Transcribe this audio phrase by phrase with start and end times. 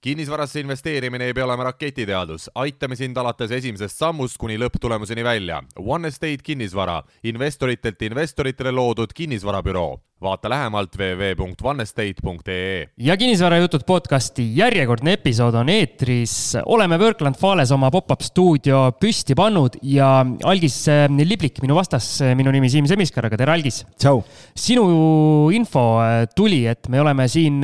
[0.00, 5.62] kinnisvarasse investeerimine ei pea olema raketiteadus, aitame sind alates esimesest sammust kuni lõpptulemuseni välja.
[5.78, 9.98] One Estate kinnisvara, investoritelt investoritele loodud kinnisvarabüroo.
[10.20, 12.88] vaata lähemalt www.onestate.ee.
[12.96, 16.56] ja kinnisvarajutud podcasti järjekordne episood on eetris.
[16.66, 20.86] oleme Workland Fales oma pop-up stuudio püsti pannud ja Algis
[21.24, 23.84] Liblik minu vastas, minu nimi Siim Semiskar, aga tere, Algis.
[23.98, 24.24] tšau.
[24.54, 26.00] sinu info
[26.34, 27.62] tuli, et me oleme siin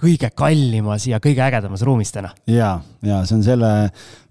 [0.00, 2.32] kõige kallimas ja kõige ägedamas ruumis täna.
[2.48, 3.72] ja, ja see on selle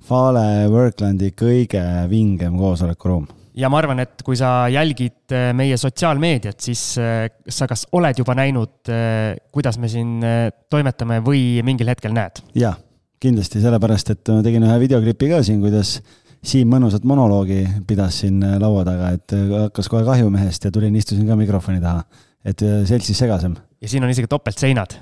[0.10, 3.28] Fale Worklandi kõige vingem koosolekuruum.
[3.60, 8.22] ja ma arvan, et kui sa jälgid äh, meie sotsiaalmeediat, siis äh, sa kas oled
[8.22, 10.18] juba näinud, äh, kuidas me siin
[10.70, 12.42] toimetame või mingil hetkel näed?
[12.58, 12.74] ja,
[13.22, 16.00] kindlasti, sellepärast et ma tegin ühe videoklipi ka siin, kuidas
[16.40, 21.28] Siim mõnusat monoloogi pidas siin laua taga, et hakkas kohe kahju mehest ja tulin, istusin
[21.28, 22.06] ka mikrofoni taha,
[22.48, 23.58] et seltsis segasem.
[23.84, 24.96] ja siin on isegi topeltseinad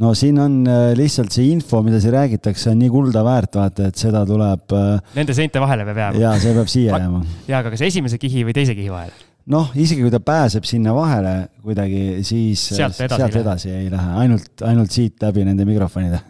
[0.00, 3.90] no siin on äh, lihtsalt see info, mida siin räägitakse, on nii kulda väärt, vaata,
[3.90, 4.72] et seda tuleb.
[4.76, 6.22] Äh, Nende seinte vahele peab jääma.
[6.22, 7.20] ja see peab siia jääma.
[7.48, 9.28] ja, aga kas esimese kihi või teise kihi vahele?
[9.50, 14.16] noh, isegi kui ta pääseb sinna vahele kuidagi, siis sealt edasi, sealt edasi ei lähe,
[14.24, 16.20] ainult, ainult siit läbi nende mikrofonide.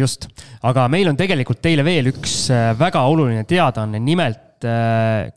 [0.00, 0.28] just,
[0.66, 4.46] aga meil on tegelikult teile veel üks äh, väga oluline teadaanne, nimelt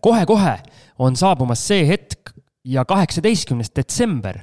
[0.03, 0.57] kohe-kohe
[0.99, 2.33] on saabumas see hetk
[2.67, 4.41] ja kaheksateistkümnes detsember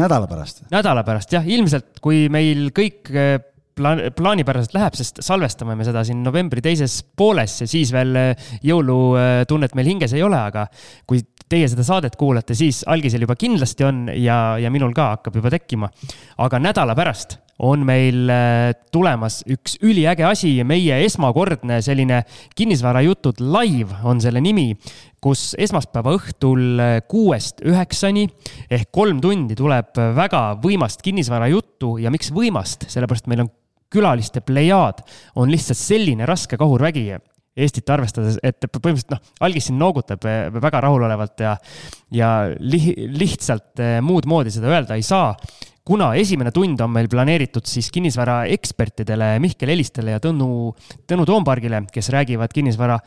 [0.00, 0.64] nädala pärast?
[0.72, 3.36] nädala pärast jah, ilmselt kui meil kõik eh,
[3.78, 8.50] plaan, plaanipäraselt läheb, sest salvestame me seda siin novembri teises pooles ja siis veel eh,
[8.66, 10.66] jõulutunnet meil hinges ei ole, aga
[11.08, 15.40] kui teie seda saadet kuulate, siis algisel juba kindlasti on ja, ja minul ka hakkab
[15.40, 15.90] juba tekkima.
[16.38, 22.24] aga nädala pärast on meil eh, tulemas üks üliäge asi, meie esmakordne selline
[22.56, 24.72] kinnisvarajutud live on selle nimi
[25.24, 28.26] kus esmaspäeva õhtul kuuest üheksani
[28.68, 31.96] ehk kolm tundi tuleb väga võimast kinnisvarajuttu.
[32.04, 33.52] Ja miks võimast, sellepärast meil on
[33.94, 35.04] külaliste plejaad
[35.40, 37.06] on lihtsalt selline raske kahurvägi
[37.54, 41.52] Eestit arvestades, et põhimõtteliselt noh, algis siin noogutab eh, väga rahulolevalt ja,
[42.14, 42.80] ja li,
[43.14, 45.36] lihtsalt eh, muud moodi seda öelda ei saa.
[45.84, 50.72] kuna esimene tund on meil planeeritud siis kinnisvara ekspertidele Mihkel Elistele ja Tõnu,
[51.06, 52.98] Tõnu Toompargile, kes räägivad kinnisvara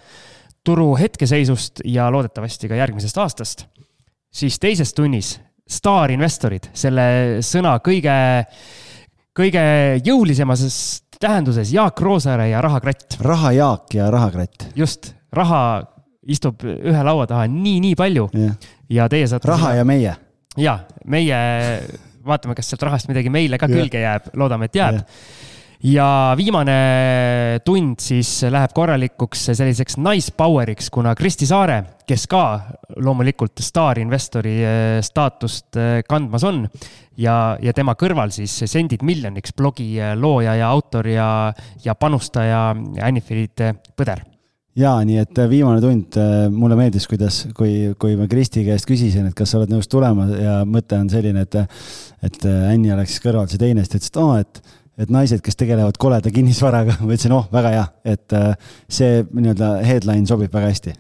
[0.64, 3.66] turu hetkeseisust ja loodetavasti ka järgmisest aastast,
[4.32, 5.38] siis teises tunnis
[5.68, 7.08] staarinvestorid, selle
[7.44, 8.16] sõna kõige,
[9.36, 9.64] kõige
[10.06, 10.64] jõulisemas
[11.20, 13.18] tähenduses Jaak Roosaare ja Rahakratt.
[13.22, 14.68] raha Jaak ja Rahakratt.
[14.76, 15.84] just, raha
[16.28, 18.54] istub ühe laua taha nii-nii palju ja.
[18.90, 19.48] ja teie saate.
[19.48, 20.16] raha ja meie.
[20.58, 21.38] ja, meie
[22.28, 25.02] vaatame, kas sealt rahast midagi meile ka külge jääb, loodame, et jääb
[25.86, 32.44] ja viimane tund siis läheb korralikuks selliseks nice power'iks, kuna Kristi Saare, kes ka
[33.04, 36.64] loomulikult staarinvestori eh, staatust eh, kandmas on
[37.18, 41.28] ja, ja tema kõrval siis Sendid miljoniks blogi eh, looja ja autor ja,
[41.86, 43.68] ja panustaja Anni-Frid
[43.98, 44.26] Põder.
[44.78, 46.14] Ja nii et viimane tund,
[46.54, 50.28] mulle meeldis, kuidas, kui, kui ma Kristi käest küsisin, et kas sa oled nõus tulema
[50.38, 51.58] ja mõte on selline, et,
[52.22, 55.60] et Anni oleks kõrval see teine, siis ta ütles, et aa, et et naised, kes
[55.60, 57.84] tegelevad koleda kinnisvaraga, ma ütlesin, oh, väga hea,
[58.16, 60.96] et äh, see nii-öelda headline sobib väga hästi.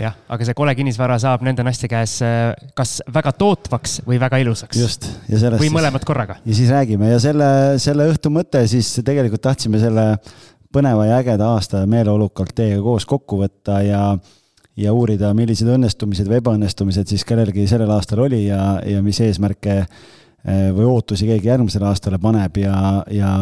[0.00, 4.38] jah, aga see kole kinnisvara saab nende naiste käes äh, kas väga tootvaks või väga
[4.44, 4.78] ilusaks.
[4.78, 5.62] just, ja sellest.
[5.62, 6.38] või mõlemad korraga.
[6.44, 7.50] ja siis räägime ja selle,
[7.82, 10.12] selle õhtu mõte siis tegelikult tahtsime selle
[10.70, 14.04] põneva ja ägeda aasta meeleolukalt teiega koos kokku võtta ja
[14.80, 19.82] ja uurida, millised õnnestumised või ebaõnnestumised siis kellelgi sellel aastal oli ja, ja mis eesmärke
[20.46, 23.32] või ootusi keegi järgmisele aastale paneb ja, ja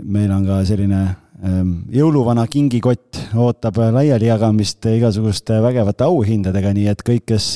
[0.00, 7.26] meil on ka selline ehm, jõuluvana kingikott ootab laialijagamist igasuguste vägevate auhindadega, nii et kõik,
[7.28, 7.50] kes,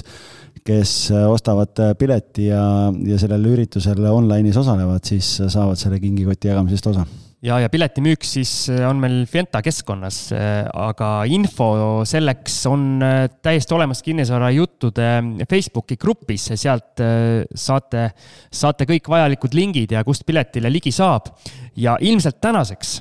[0.66, 0.93] kes
[1.25, 2.62] ostavad pileti ja,
[3.09, 7.09] ja sellel üritusel online'is osalevad, siis saavad selle kingikoti jagamisest osa
[7.44, 11.70] ja, ja piletimüük siis äh, on meil Fienta keskkonnas, äh, aga info
[12.08, 15.08] selleks on äh, täiesti olemas kinnisvarajuttude
[15.50, 18.08] Facebooki grupis, sealt saate,
[18.52, 21.32] saate kõik vajalikud lingid ja kust piletile ligi saab.
[21.76, 23.00] ja ilmselt tänaseks,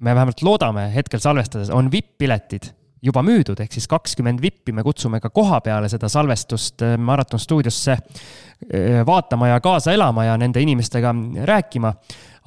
[0.00, 2.70] me vähemalt loodame hetkel salvestades, on vipp-piletid
[3.02, 7.96] juba müüdud, ehk siis kakskümmend vippi me kutsume ka koha peale seda salvestust Maraton stuudiosse
[9.06, 11.14] vaatama ja kaasa elama ja nende inimestega
[11.48, 11.94] rääkima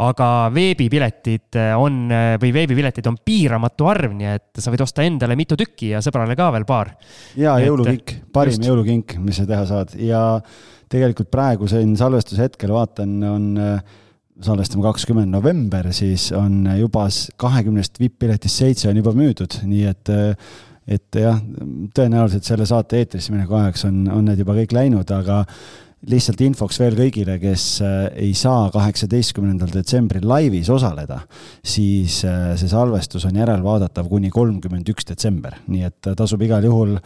[0.02, 2.08] aga veebipiletid eh, on
[2.42, 6.38] või veebipiletid on piiramatu arv, nii et sa võid osta endale mitu tükki ja sõbrale
[6.40, 6.94] ka veel paar.
[7.38, 8.66] ja jõulukink, parim just.
[8.66, 10.24] jõulukink, mis sa teha saad ja
[10.94, 14.00] tegelikult praegu siin salvestuse hetkel vaatan, on eh,
[14.46, 17.08] salvestame kakskümmend november, siis on juba
[17.42, 20.14] kahekümnest vipp-piletist seitse on juba müüdud, nii et
[20.84, 21.38] et jah,
[21.96, 25.46] tõenäoliselt selle saate eetrisse mineku ajaks on, on need juba kõik läinud, aga
[26.12, 27.94] lihtsalt infoks veel kõigile, kes äh,
[28.26, 31.22] ei saa kaheksateistkümnendal detsembril laivis osaleda,
[31.64, 36.98] siis äh, see salvestus on järelvaadatav kuni kolmkümmend üks detsember, nii et tasub igal juhul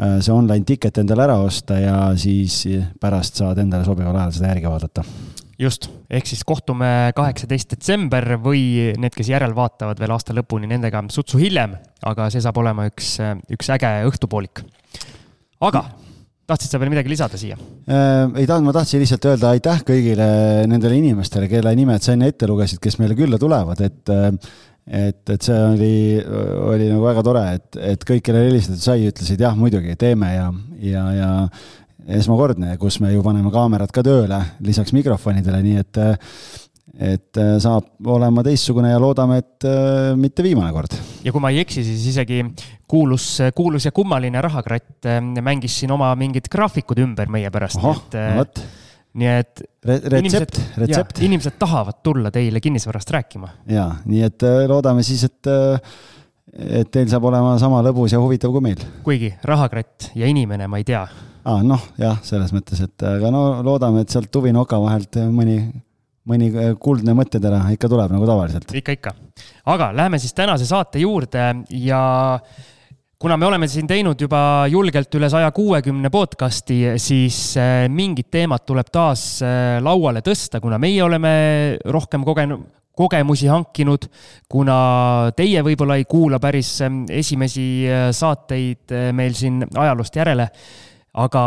[0.00, 2.62] see online ticket endale ära osta ja siis
[3.00, 5.04] pärast saad endale sobival ajal seda järgi vaadata
[5.60, 11.40] just, ehk siis kohtume kaheksateist detsember või need, kes järelvaatavad veel aasta lõpuni, nendega sutsu
[11.40, 11.76] hiljem,
[12.08, 13.16] aga see saab olema üks,
[13.52, 14.64] üks äge õhtupoolik.
[15.60, 15.84] aga
[16.50, 18.26] tahtsid sa veel midagi lisada siia äh,?
[18.40, 20.26] ei tahtnud, ma tahtsin lihtsalt öelda aitäh kõigile
[20.70, 24.14] nendele inimestele, kelle nimed sa enne ette lugesid, kes meile külla tulevad, et
[24.90, 25.96] et, et see oli,
[26.72, 30.48] oli nagu väga tore, et, et kõik, kellele helistatud sai, ütlesid jah, muidugi teeme ja,
[30.82, 31.30] ja, ja
[32.06, 36.02] esmakordne, kus me ju paneme kaamerad ka tööle lisaks mikrofonidele, nii et
[37.00, 40.96] et äh, saab olema teistsugune ja loodame, et äh, mitte viimane kord.
[41.24, 42.42] ja kui ma ei eksi, siis isegi
[42.90, 43.26] kuulus,
[43.56, 47.80] kuulus ja kummaline rahakratt äh, mängis siin oma mingid graafikud ümber meie pärast.
[47.80, 48.62] vot
[49.10, 49.96] nii et Re.
[50.12, 51.22] retsept, retsept.
[51.26, 53.48] inimesed tahavad tulla teile kinnisvarast rääkima.
[53.70, 55.50] ja, nii et loodame siis, et,
[56.52, 58.80] et teil saab olema sama lõbus ja huvitav kui meil.
[59.06, 61.04] kuigi rahakratt ja inimene, ma ei tea.
[61.44, 65.60] aa, noh, jah, selles mõttes, et aga no loodame, et sealt tuvinoka vahelt mõni
[66.30, 68.74] mõni äh, kuldne mõttetera ikka tuleb nagu tavaliselt.
[68.76, 69.14] ikka, ikka.
[69.72, 71.46] aga läheme siis tänase saate juurde
[71.80, 72.02] ja
[73.20, 78.64] kuna me oleme siin teinud juba julgelt üle saja kuuekümne podcast'i, siis äh, mingid teemad
[78.64, 81.32] tuleb taas äh, lauale tõsta, kuna meie oleme
[81.84, 82.64] rohkem kogenud,
[82.96, 84.06] kogemusi hankinud,
[84.50, 84.78] kuna
[85.36, 86.72] teie võib-olla ei kuula päris
[87.16, 87.64] esimesi
[88.12, 90.48] saateid meil siin ajaloost järele,
[91.16, 91.44] aga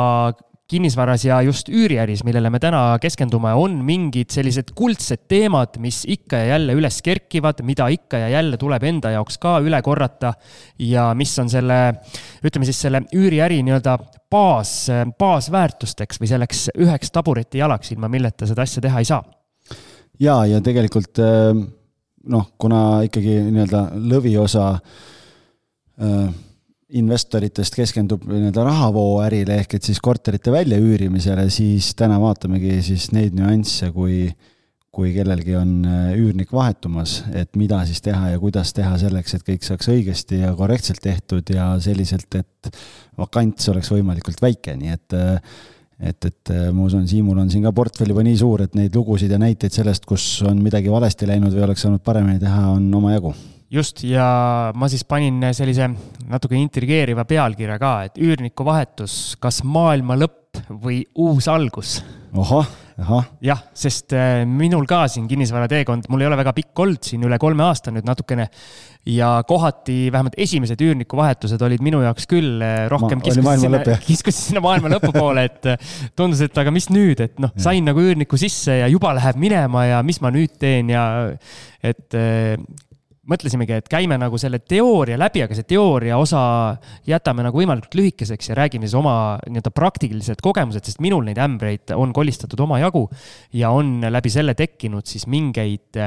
[0.70, 6.40] kinnisvaras ja just üüriäris, millele me täna keskendume, on mingid sellised kuldsed teemad, mis ikka
[6.40, 10.34] ja jälle üles kerkivad, mida ikka ja jälle tuleb enda jaoks ka üle korrata
[10.80, 11.80] ja mis on selle,
[12.46, 13.98] ütleme siis selle üüriäri nii-öelda
[14.32, 14.88] baas,
[15.20, 19.24] baasväärtusteks või selleks üheks tabureti jalaks, ilma milleta seda asja teha ei saa.
[20.20, 21.20] ja, ja tegelikult
[22.32, 26.32] noh, kuna ikkagi nii-öelda lõviosa äh,
[27.00, 33.90] investoritest keskendub nii-öelda rahavooärile ehk et siis korterite väljaüürimisele, siis täna vaatamegi siis neid nüansse,
[33.96, 34.28] kui,
[34.94, 39.46] kui kellelgi on äh, üürnik vahetumas, et mida siis teha ja kuidas teha selleks, et
[39.48, 42.74] kõik saaks õigesti ja korrektselt tehtud ja selliselt, et
[43.18, 45.56] vakants oleks võimalikult väike, nii et äh,
[46.04, 48.96] et, et äh, ma usun, Siimul on siin ka portfell juba nii suur, et neid
[48.98, 52.90] lugusid ja näiteid sellest, kus on midagi valesti läinud või oleks saanud paremini teha, on
[53.00, 53.32] omajagu
[53.74, 54.28] just, ja
[54.78, 55.90] ma siis panin sellise
[56.30, 60.42] natuke intrigeeriva pealkirja ka, et üürniku vahetus, kas maailma lõpp
[60.84, 62.02] või uus algus?
[62.34, 63.26] ahah, ahah.
[63.46, 67.38] jah, sest äh, minul ka siin kinnisvarateekond, mul ei ole väga pikk olnud siin üle
[67.42, 68.48] kolme aasta nüüd natukene.
[69.10, 73.58] ja kohati vähemalt esimesed üürnikuvahetused olid minu jaoks küll äh, rohkem Ma,
[74.08, 77.86] kiskusid sinna, maailma lõpu poole, et äh, tundus, et aga mis nüüd, et noh, sain
[77.86, 81.06] nagu üürniku sisse ja juba läheb minema ja mis ma nüüd teen ja
[81.84, 82.18] et
[83.30, 86.42] mõtlesimegi, et käime nagu selle teooria läbi, aga see teooria osa
[87.08, 89.16] jätame nagu võimalikult lühikeseks ja räägime siis oma
[89.48, 93.06] nii-öelda praktilised kogemused, sest minul neid ämbreid on kolistatud omajagu
[93.56, 96.02] ja on läbi selle tekkinud siis mingeid,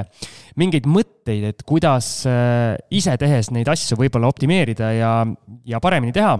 [0.61, 5.17] mingeid mõtteid, et kuidas äh, ise tehes neid asju võib-olla optimeerida ja,
[5.65, 6.37] ja paremini teha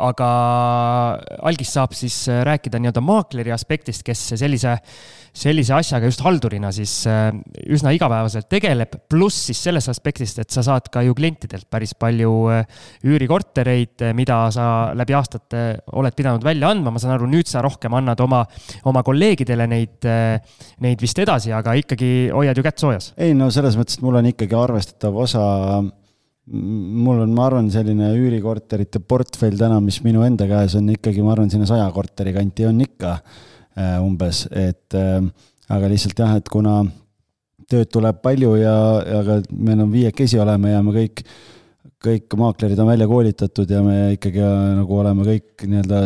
[0.00, 0.28] aga
[1.44, 4.76] algis saab siis äh, rääkida nii-öelda maakleri aspektist, kes sellise,
[5.36, 7.28] sellise asjaga just haldurina siis äh,
[7.66, 12.32] üsna igapäevaselt tegeleb, pluss siis sellest aspektist, et sa saad ka ju klientidelt päris palju
[12.54, 15.64] äh, üürikortereid, mida sa läbi aastate
[15.98, 18.44] oled pidanud välja andma, ma saan aru, nüüd sa rohkem annad oma,
[18.88, 20.06] oma kolleegidele neid,
[20.82, 23.12] neid vist edasi, aga ikkagi hoiad ju kätt soojas.
[23.20, 25.42] ei no selles mõttes, et mul on ikkagi arvestatav osa
[26.50, 31.36] mul on, ma arvan, selline üürikorterite portfell täna, mis minu enda käes on ikkagi, ma
[31.36, 35.22] arvan, sinna saja korteri kanti on ikka äh, umbes, et äh,
[35.72, 36.80] aga lihtsalt jah, et kuna
[37.70, 38.74] tööd tuleb palju ja,
[39.22, 41.22] aga me enam viiekesi oleme ja me kõik,
[42.02, 46.02] kõik maaklerid on välja koolitatud ja me ikkagi äh, nagu oleme kõik nii-öelda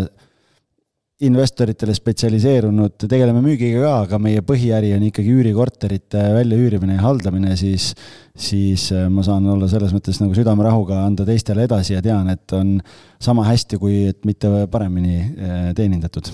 [1.25, 7.95] investoritele spetsialiseerunud, tegeleme müügiga ka, aga meie põhiäri on ikkagi üürikorterite väljaüürimine ja haldamine, siis,
[8.37, 12.53] siis äh, ma saan olla selles mõttes nagu südamerahuga anda teistele edasi ja tean, et
[12.57, 12.77] on
[13.23, 16.29] sama hästi, kui et mitte paremini äh, teenindatud.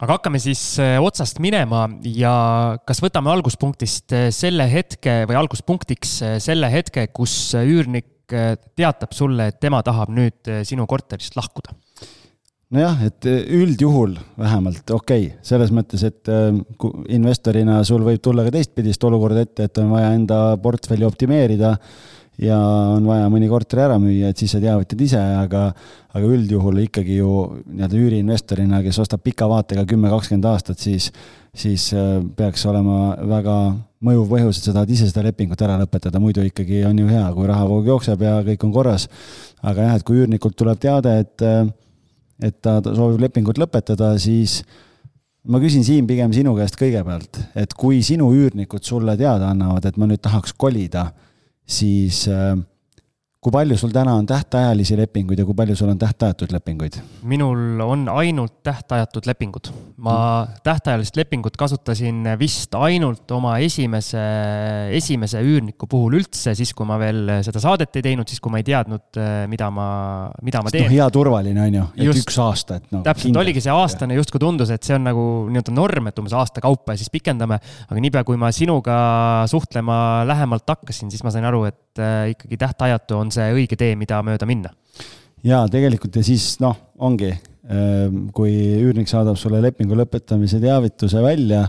[0.00, 2.34] Aga hakkame siis äh, otsast minema ja
[2.88, 9.84] kas võtame alguspunktist selle hetke või alguspunktiks selle hetke, kus üürnik teatab sulle, et tema
[9.86, 11.76] tahab nüüd sinu korterist lahkuda
[12.74, 16.50] nojah, et äh, üldjuhul vähemalt okei okay., selles mõttes, et äh,
[17.14, 21.76] investorina sul võib tulla ka teistpidist olukorda ette, et on vaja enda portfelli optimeerida
[22.42, 22.58] ja
[22.96, 25.70] on vaja mõni korter ära müüa, et siis sa teavitad ise, aga
[26.16, 27.30] aga üldjuhul ikkagi ju
[27.68, 31.10] nii-öelda üüriinvestorina, kes ostab pika vaatega kümme, kakskümmend aastat, siis
[31.56, 33.56] siis äh, peaks olema väga
[34.04, 37.24] mõjuv põhjus, et sa tahad ise seda lepingut ära lõpetada, muidu ikkagi on ju hea,
[37.32, 39.08] kui rahavoog jookseb ja kõik on korras.
[39.62, 41.46] aga jah, et kui üürnikult tuleb teade, et,
[42.42, 44.60] et ta soovib lepingut lõpetada, siis
[45.46, 49.96] ma küsin Siim pigem sinu käest kõigepealt, et kui sinu üürnikud sulle teada annavad, et
[49.96, 51.10] ma nüüd tahaks kolida,
[51.66, 52.56] siis äh,
[53.46, 56.96] kui palju sul täna on tähtajalisi lepinguid ja kui palju sul on tähtajatuid lepinguid?
[57.30, 59.70] minul on ainult tähtajatud lepingud.
[60.02, 60.16] ma
[60.66, 64.24] tähtajalist lepingut kasutasin vist ainult oma esimese,
[64.98, 68.58] esimese üürniku puhul üldse, siis kui ma veel seda saadet ei teinud, siis kui ma
[68.58, 69.20] ei teadnud,
[69.52, 69.86] mida ma,
[70.42, 70.96] mida ma teen no,.
[70.98, 73.04] hea turvaline on ju, et just, üks aasta, et no.
[73.06, 75.24] täpselt, oligi see aastane justkui tundus, et see on nagu
[75.54, 77.62] nii-öelda norm, et umbes aasta kaupa ja siis pikendame.
[77.86, 78.98] aga niipea, kui ma sinuga
[79.54, 83.94] suhtlema lähemalt hakkasin, siis ma sain aru, et äh, ikkagi tähtajatu on see õige tee,
[83.98, 84.72] mida mööda minna.
[85.46, 87.30] ja tegelikult ja siis noh, ongi,
[87.70, 91.66] ähm, kui üürnik saadab sulle lepingu lõpetamise teavituse välja,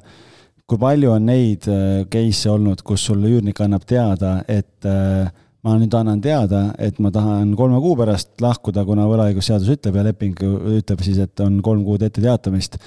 [0.67, 5.29] kui palju on neid äh, case'e olnud, kus sulle üürnik annab teada, et äh,
[5.63, 10.05] ma nüüd annan teada, et ma tahan kolme kuu pärast lahkuda, kuna võlaõigusseadus ütleb ja
[10.07, 10.45] leping
[10.77, 12.77] ütleb siis, et on kolm kuud ette teatamist.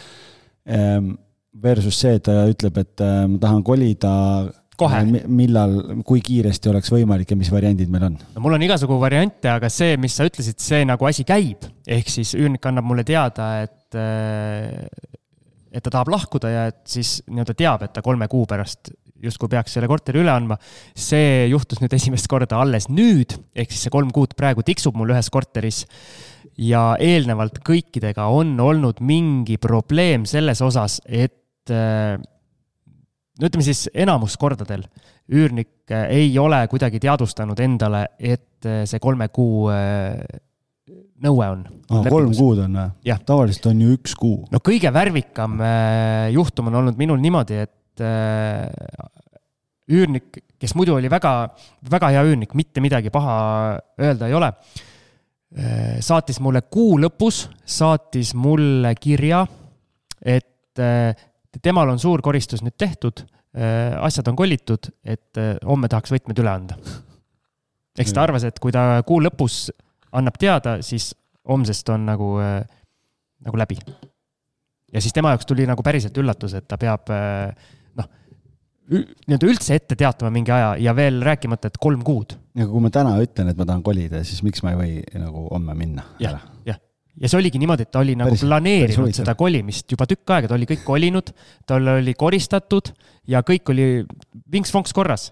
[0.71, 1.15] Ähm,
[1.61, 4.13] versus see, et ta ütleb, et ma tahan kolida
[4.81, 5.03] kohe.
[5.29, 8.19] millal, kui kiiresti oleks võimalik ja mis variandid meil on?
[8.35, 12.11] no mul on igasugu variante, aga see, mis sa ütlesid, see nagu asi käib, ehk
[12.13, 15.17] siis üürnik annab mulle teada, et äh,
[15.71, 19.51] et ta tahab lahkuda ja et siis nii-öelda teab, et ta kolme kuu pärast justkui
[19.53, 20.57] peaks selle korteri üle andma.
[20.97, 25.13] see juhtus nüüd esimest korda alles nüüd, ehk siis see kolm kuud praegu tiksub mul
[25.15, 25.85] ühes korteris.
[26.57, 32.17] ja eelnevalt kõikidega on olnud mingi probleem selles osas, et äh,
[33.41, 34.85] no ütleme siis enamus kordadel
[35.31, 40.19] üürnik äh, ei ole kuidagi teadvustanud endale, et äh, see kolme kuu äh,
[41.25, 41.65] nõue on.
[41.89, 43.17] kolm kuud on või?
[43.27, 44.45] tavaliselt on ju üks kuu.
[44.51, 45.61] no kõige värvikam
[46.35, 48.05] juhtum on olnud minul niimoodi, et
[49.91, 51.33] üürnik, kes muidu oli väga,
[51.91, 53.35] väga hea üürnik, mitte midagi paha
[54.01, 54.49] öelda ei ole,
[56.01, 59.43] saatis mulle kuu lõpus, saatis mulle kirja,
[60.25, 60.81] et
[61.59, 63.25] temal on suur koristus nüüd tehtud,
[63.57, 66.79] äh, asjad on kollitud, et äh, homme tahaks võtmed üle anda.
[68.01, 69.67] eks ta arvas, et kui ta kuu lõpus
[70.17, 71.11] annab teada, siis
[71.49, 72.63] homsest on nagu, äh,
[73.47, 73.81] nagu läbi.
[74.93, 77.11] ja siis tema jaoks tuli nagu päriselt üllatus, et ta peab
[77.99, 78.09] noh,
[78.91, 82.37] nii-öelda üldse ette teatama mingi aja ja veel rääkimata, et kolm kuud.
[82.55, 85.49] ja kui ma täna ütlen, et ma tahan kolida, siis miks ma ei või nagu
[85.51, 86.07] homme minna?
[86.23, 86.79] jah, jah
[87.19, 90.35] ja see oligi niimoodi, et ta oli nagu päris, planeerinud päris seda kolimist juba tükk
[90.37, 91.33] aega, ta oli kõik kolinud,
[91.69, 92.93] tal oli koristatud
[93.31, 93.89] ja kõik oli
[94.53, 95.31] vinks-vonks korras.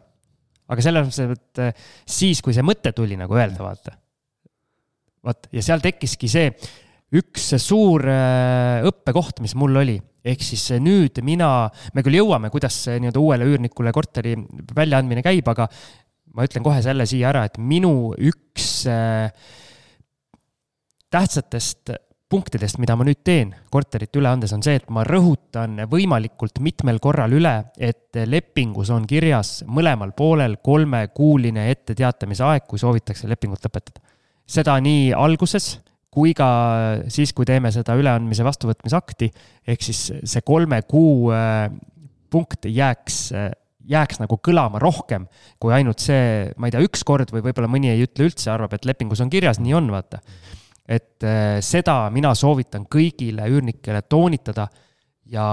[0.68, 3.94] aga selles mõttes, et eh, siis, kui see mõte tuli nagu öelda, vaata.
[5.25, 6.50] vot, ja seal tekkiski see
[7.18, 9.97] üks suur eh, õppekoht, mis mul oli,
[10.28, 14.35] ehk siis nüüd mina, me küll jõuame, kuidas nii-öelda uuele üürnikule korteri
[14.76, 15.70] väljaandmine käib, aga
[16.35, 19.32] ma ütlen kohe selle siia ära, et minu üks äh,
[21.11, 21.93] tähtsatest
[22.29, 27.00] punktidest, mida ma nüüd teen korterit üle andes, on see, et ma rõhutan võimalikult mitmel
[27.00, 34.05] korral üle, et lepingus on kirjas mõlemal poolel kolmekuuline etteteatamise aeg, kui soovitakse lepingut lõpetada.
[34.49, 35.79] seda nii alguses
[36.12, 36.49] kui ka
[37.12, 39.31] siis, kui teeme seda üleandmise vastuvõtmise akti,
[39.67, 41.71] ehk siis see kolme kuu äh,
[42.31, 43.50] punkt jääks äh,
[43.88, 45.25] jääks nagu kõlama rohkem
[45.61, 48.77] kui ainult see, ma ei tea, üks kord või võib-olla mõni ei ütle üldse, arvab,
[48.77, 50.21] et lepingus on kirjas, nii on, vaata
[50.88, 54.68] et äh, seda mina soovitan kõigile üürnikele toonitada
[55.28, 55.47] ja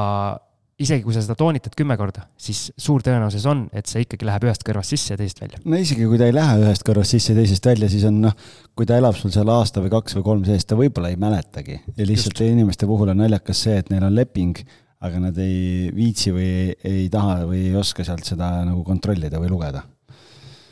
[0.76, 4.44] isegi kui sa seda toonitad kümme korda, siis suur tõenäosus on, et see ikkagi läheb
[4.48, 5.60] ühest kõrvast sisse ja teisest välja.
[5.64, 8.36] no isegi kui ta ei lähe ühest kõrvast sisse ja teisest välja, siis on noh,
[8.76, 11.80] kui ta elab sul seal aasta või kaks või kolm sees, ta võib-olla ei mäletagi.
[11.96, 12.52] ja lihtsalt Just.
[12.52, 14.60] inimeste puhul on naljakas see, et neil on leping,
[15.06, 19.40] aga nad ei viitsi või ei, ei taha või ei oska sealt seda nagu kontrollida
[19.40, 19.86] või lugeda.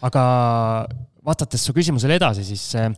[0.04, 0.24] aga
[1.24, 2.92] vastates su küsimusele edasi, siis äh,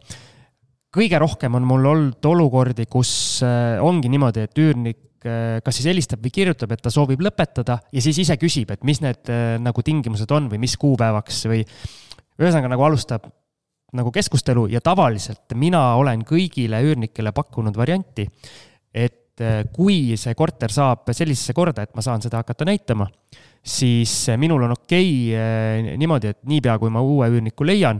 [0.96, 3.12] kõige rohkem on mul olnud olukordi, kus
[3.46, 7.80] äh, ongi niimoodi, et üürnik äh, kas siis helistab või kirjutab, et ta soovib lõpetada
[7.92, 11.64] ja siis ise küsib, et mis need äh, nagu tingimused on või mis kuupäevaks või
[11.66, 13.28] ühesõnaga nagu alustab
[13.96, 18.26] nagu keskustelu ja tavaliselt mina olen kõigile üürnikele pakkunud varianti,
[18.92, 19.22] et
[19.76, 23.08] kui see korter saab sellisesse korda, et ma saan seda hakata näitama,
[23.60, 28.00] siis minul on okei okay, niimoodi, et niipea, kui ma uue üürniku leian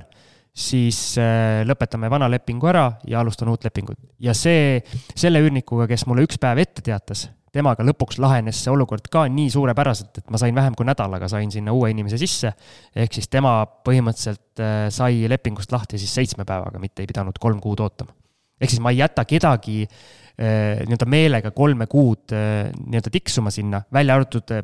[0.56, 4.00] siis äh, lõpetame vana lepingu ära ja alustan uut lepingut.
[4.24, 4.80] ja see,
[5.16, 9.50] selle üürnikuga, kes mulle üks päev ette teatas, temaga lõpuks lahenes see olukord ka nii
[9.52, 12.54] suurepäraselt, et ma sain vähem kui nädalaga, sain sinna uue inimese sisse.
[12.96, 17.60] ehk siis tema põhimõtteliselt äh, sai lepingust lahti siis seitsme päevaga, mitte ei pidanud kolm
[17.64, 18.16] kuud ootama.
[18.60, 24.16] ehk siis ma ei jäta kedagi äh, nii-öelda meelega kolme kuud nii-öelda tiksuma sinna, välja
[24.16, 24.56] arvatud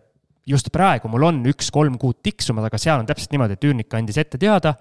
[0.48, 4.18] just praegu mul on üks-kolm kuud tiksumas, aga seal on täpselt niimoodi, et üürnik andis
[4.22, 4.74] ette teada,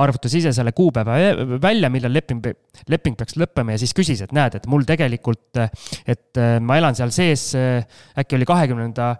[0.00, 1.18] arvutas ise selle kuupäeva
[1.62, 2.46] välja, millal leping,
[2.92, 5.60] leping peaks lõppema ja siis küsis, et näed, et mul tegelikult,
[6.06, 7.84] et äh, ma elan seal sees, äh,
[8.18, 9.12] äkki oli kahekümnenda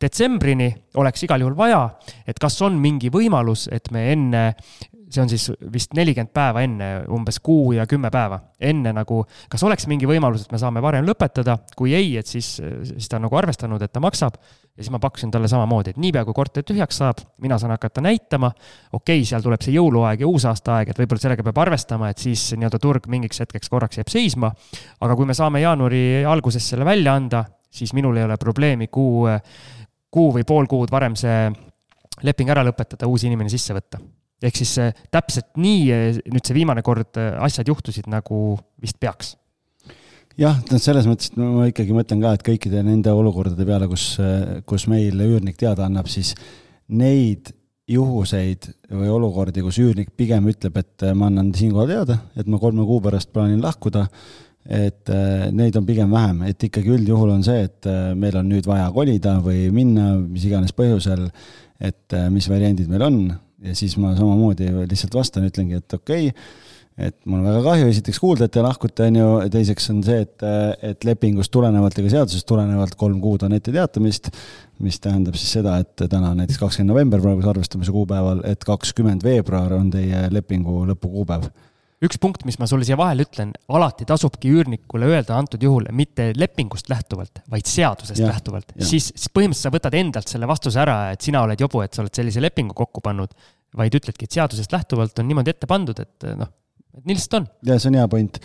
[0.00, 0.70] detsembrini
[1.00, 1.84] oleks igal juhul vaja,
[2.26, 4.44] et kas on mingi võimalus, et me enne
[5.14, 9.62] see on siis vist nelikümmend päeva enne, umbes kuu ja kümme päeva enne nagu, kas
[9.66, 12.56] oleks mingi võimalus, et me saame varem lõpetada, kui ei, et siis,
[12.88, 14.38] siis ta on nagu arvestanud, et ta maksab.
[14.74, 18.02] ja siis ma pakkusin talle samamoodi, et niipea kui korter tühjaks saab, mina saan hakata
[18.04, 18.50] näitama.
[18.92, 22.46] okei okay,, seal tuleb see jõuluaeg ja uusaastaaeg, et võib-olla sellega peab arvestama, et siis
[22.56, 24.52] nii-öelda turg mingiks hetkeks korraks jääb seisma.
[25.00, 29.28] aga kui me saame jaanuari alguses selle välja anda, siis minul ei ole probleemi kuu,
[30.10, 31.48] kuu või pool kuud varem see
[32.22, 33.98] leping ära lõpetada, uus inimene sisse võtta
[34.44, 39.00] ehk siis äh, täpselt nii äh, nüüd see viimane kord äh, asjad juhtusid, nagu vist
[39.02, 39.34] peaks.
[40.40, 44.16] Jah, no selles mõttes, et ma ikkagi mõtlen ka, et kõikide nende olukordade peale, kus,
[44.66, 46.32] kus meil üürnik teada annab, siis
[46.90, 47.52] neid
[47.86, 52.82] juhuseid või olukordi, kus üürnik pigem ütleb, et ma annan siinkohal teada, et ma kolme
[52.88, 54.08] kuu pärast plaanin lahkuda,
[54.74, 55.14] et
[55.54, 59.36] neid on pigem vähem, et ikkagi üldjuhul on see, et meil on nüüd vaja kolida
[59.44, 61.28] või minna mis iganes põhjusel,
[61.78, 63.20] et mis variandid meil on,
[63.64, 66.46] ja siis ma samamoodi lihtsalt vastan, ütlengi, et okei okay,,
[67.00, 70.20] et mul on väga kahju esiteks kuulda, et te lahkute, on ju, teiseks on see,
[70.26, 70.46] et,
[70.92, 74.30] et lepingust tulenevalt ja ka seadusest tulenevalt kolm kuud on etteteatamist,
[74.84, 79.26] mis tähendab siis seda, et täna on näiteks kakskümmend november praeguse arvestamise kuupäeval, et kakskümmend
[79.26, 81.50] veebruar on teie lepingu lõpukuupäev.
[82.04, 86.32] Üks punkt, mis ma sulle siia vahele ütlen, alati tasubki üürnikule öelda antud juhul mitte
[86.36, 88.74] lepingust lähtuvalt, vaid seadusest ja, lähtuvalt.
[88.76, 92.02] siis, siis põhimõtteliselt sa võtad endalt selle vastuse ära, et sina oled jobu, et sa
[92.04, 93.32] oled sellise lepingu kokku pannud,
[93.76, 96.50] vaid ütledki, et seadusest lähtuvalt on niimoodi ette pandud, et noh,
[96.94, 97.48] et nii lihtsalt on.
[97.70, 98.42] ja see on hea point.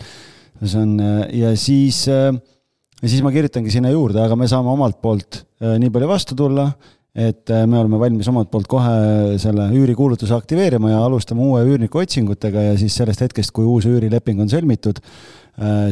[0.60, 0.94] see on
[1.36, 6.10] ja siis, ja siis ma kirjutangi sinna juurde, aga me saame omalt poolt nii palju
[6.10, 6.70] vastu tulla
[7.14, 12.68] et me oleme valmis omalt poolt kohe selle üürikuulutuse aktiveerima ja alustame uue üürniku otsingutega
[12.68, 15.00] ja siis sellest hetkest, kui uus üürileping on sõlmitud,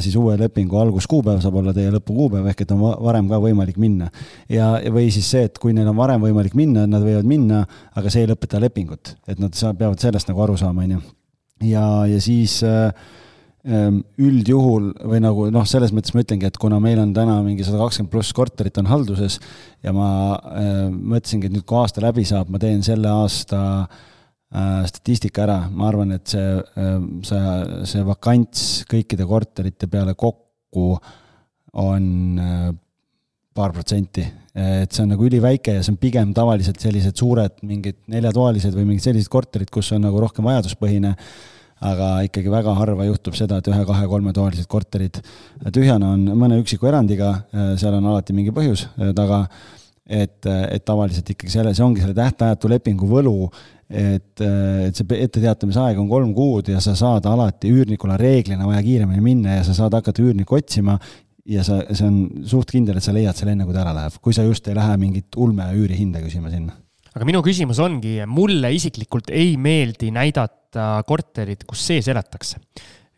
[0.00, 4.08] siis uue lepingu alguskuupäev saab olla teie lõpukuupäev, ehk et on varem ka võimalik minna.
[4.48, 7.64] ja, või siis see, et kui neil on varem võimalik minna, nad võivad minna,
[7.98, 11.04] aga see ei lõpeta lepingut, et nad peavad sellest nagu aru saama, on ju.
[11.68, 12.92] ja, ja siis äh,
[13.68, 17.66] Ehm, üldjuhul või nagu noh, selles mõttes ma ütlengi, et kuna meil on täna mingi
[17.66, 19.36] sada kakskümmend pluss korterit on halduses
[19.84, 23.98] ja ma äh, mõtlesingi, et nüüd, kui aasta läbi saab, ma teen selle aasta äh,
[24.48, 26.92] statistika ära, ma arvan, et see äh,,
[27.26, 27.56] see,
[27.90, 30.94] see vakants kõikide korterite peale kokku
[31.78, 32.06] on
[32.40, 32.70] äh,
[33.58, 34.24] paar protsenti.
[34.58, 38.88] et see on nagu üliväike ja see on pigem tavaliselt sellised suured mingid neljatoalised või
[38.88, 41.14] mingid sellised korterid, kus on nagu rohkem vajaduspõhine.
[41.78, 45.20] Aga ikkagi väga harva juhtub seda, et ühe-kahe-kolmetoalised korterid.
[45.70, 47.28] Tühjana on mõne üksiku erandiga,
[47.78, 49.44] seal on alati mingi põhjus äh, taga,
[50.08, 53.36] et, et tavaliselt ikkagi selle, see ongi selle tähtajatu lepingu võlu,
[53.88, 58.68] et, et see etteteatamise aeg on kolm kuud ja sa saad alati, üürnikul on reeglina
[58.68, 60.98] vaja kiiremini minna ja sa saad hakata üürnikku otsima
[61.48, 64.18] ja sa, see on suht kindel, et sa leiad selle enne, kui ta ära läheb,
[64.20, 66.76] kui sa just ei lähe mingit ulme üürihinda küsima sinna
[67.18, 72.60] aga minu küsimus ongi, mulle isiklikult ei meeldi näidata korterit, kus sees elatakse.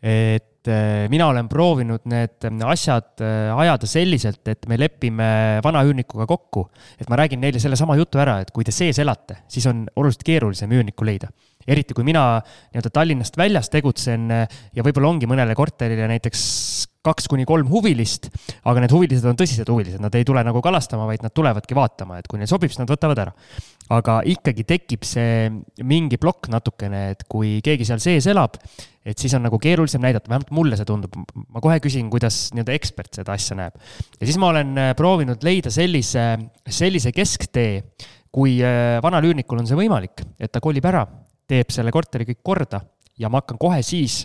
[0.01, 5.29] et eh, mina olen proovinud need asjad eh, ajada selliselt, et me lepime
[5.63, 6.67] vana üürnikuga kokku.
[6.99, 10.27] et ma räägin neile sellesama jutu ära, et kui te sees elate, siis on oluliselt
[10.27, 11.31] keerulisem üürnikku leida
[11.67, 16.45] eriti kui mina nii-öelda Tallinnast väljas tegutsen ja võib-olla ongi mõnele korterile näiteks
[17.05, 18.29] kaks kuni kolm huvilist,
[18.69, 22.19] aga need huvilised on tõsised huvilised, nad ei tule nagu kalastama, vaid nad tulevadki vaatama,
[22.21, 23.33] et kui neile sobib, siis nad võtavad ära.
[23.91, 25.49] aga ikkagi tekib see
[25.83, 28.55] mingi plokk natukene, et kui keegi seal sees elab,
[29.05, 31.15] et siis on nagu keerulisem näidata, vähemalt mulle see tundub.
[31.49, 33.77] ma kohe küsin, kuidas nii-öelda ekspert seda asja näeb.
[34.19, 36.25] ja siis ma olen äh, proovinud leida sellise,
[36.69, 37.83] sellise kesktee,
[38.31, 41.05] kui äh, vanal üürnikul on see võimalik, et ta kolib ära,
[41.49, 42.81] teeb selle korteri kõik korda
[43.19, 44.23] ja ma hakkan kohe siis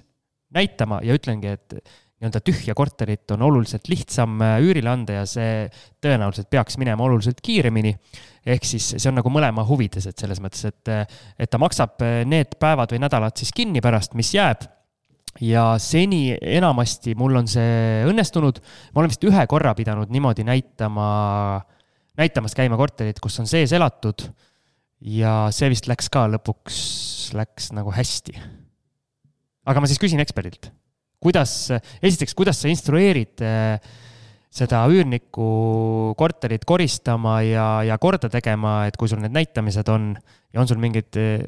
[0.54, 1.80] näitama ja ütlengi, et
[2.16, 5.66] nii-öelda tühja korterit on oluliselt lihtsam äh, üürile anda ja see
[6.04, 7.92] tõenäoliselt peaks minema oluliselt kiiremini.
[8.46, 10.90] Ehk siis see on nagu mõlema huvides, et selles mõttes, et,
[11.38, 14.66] et ta maksab äh, need päevad või nädalad siis kinni pärast, mis jääb
[15.42, 18.60] ja seni enamasti mul on see õnnestunud.
[18.94, 21.08] ma olen vist ühe korra pidanud niimoodi näitama,
[22.16, 24.30] näitamas käima korterit, kus on sees elatud.
[25.00, 26.78] ja see vist läks ka lõpuks,
[27.36, 28.38] läks nagu hästi
[29.66, 30.70] aga ma siis küsin eksperdilt,
[31.22, 31.52] kuidas,
[32.04, 33.78] esiteks, kuidas sa instrueerid äh,
[34.56, 40.62] seda üürniku korterit koristama ja, ja korda tegema, et kui sul need näitamised on ja
[40.62, 41.44] on sul mingeid äh,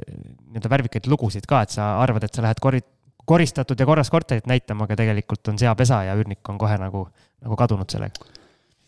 [0.53, 2.85] nii-öelda värvikaid lugusid ka, et sa arvad, et sa lähed kori-,
[3.29, 7.07] koristatud ja korras korterit näitama, aga tegelikult on seapesa ja üürnik on kohe nagu,
[7.45, 8.35] nagu kadunud sellega.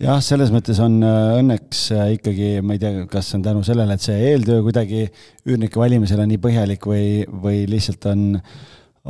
[0.00, 4.04] Jah, selles mõttes on äh, õnneks ikkagi, ma ei tea, kas on tänu sellele, et
[4.04, 5.06] see eeltöö kuidagi
[5.48, 8.54] üürnike valimisel on nii põhjalik või, või lihtsalt on äh,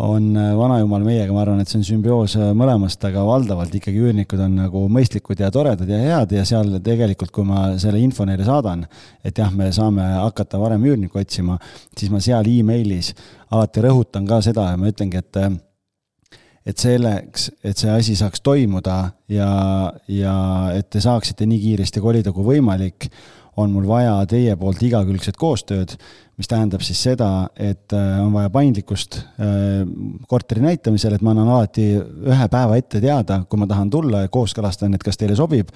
[0.00, 4.02] on äh, vanajumal meiega, ma arvan, et see on sümbioos äh, mõlemast, aga valdavalt ikkagi
[4.02, 8.26] üürnikud on nagu mõistlikud ja toredad ja head ja seal tegelikult, kui ma selle info
[8.28, 8.86] neile saadan,
[9.26, 11.58] et jah, me saame hakata varem üürnikku otsima,
[11.96, 13.12] siis ma seal emailis
[13.50, 15.42] alati rõhutan ka seda ja ma ütlengi, et
[16.70, 18.98] et selleks, et see asi saaks toimuda
[19.32, 19.50] ja,
[20.12, 20.34] ja
[20.76, 23.08] et te saaksite nii kiiresti kolida kui võimalik,
[23.58, 25.96] on mul vaja teie poolt igakülgset koostööd,
[26.38, 29.82] mis tähendab siis seda, et äh, on vaja paindlikkust äh,
[30.28, 34.32] korteri näitamisel, et ma annan alati ühe päeva ette teada, kui ma tahan tulla ja
[34.32, 35.72] kooskõlastan, et kas teile sobib.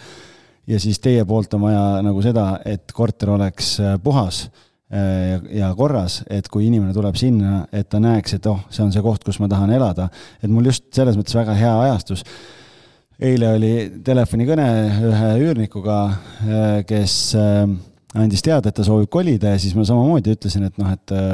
[0.67, 4.47] ja siis teie poolt on vaja nagu seda, et korter oleks äh, puhas
[4.95, 9.03] ja, korras, et kui inimene tuleb sinna, et ta näeks, et oh, see on see
[9.03, 10.07] koht, kus ma tahan elada.
[10.39, 12.23] et mul just selles mõttes väga hea ajastus
[13.23, 13.73] eile oli
[14.05, 14.69] telefonikõne
[15.11, 15.99] ühe üürnikuga,
[16.89, 17.19] kes
[18.15, 21.33] andis teada, et ta soovib kolida ja siis ma samamoodi ütlesin, et noh, et äh,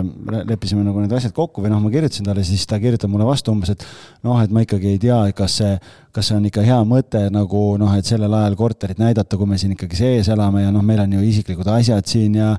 [0.48, 3.52] leppisime nagu need asjad kokku või noh, ma kirjutasin talle, siis ta kirjutab mulle vastu
[3.52, 3.84] umbes, et
[4.24, 5.74] noh, et ma ikkagi ei tea, kas see,
[6.16, 9.60] kas see on ikka hea mõte nagu noh, et sellel ajal korterit näidata, kui me
[9.60, 12.54] siin ikkagi sees elame ja noh, meil on ju isiklikud asjad siin ja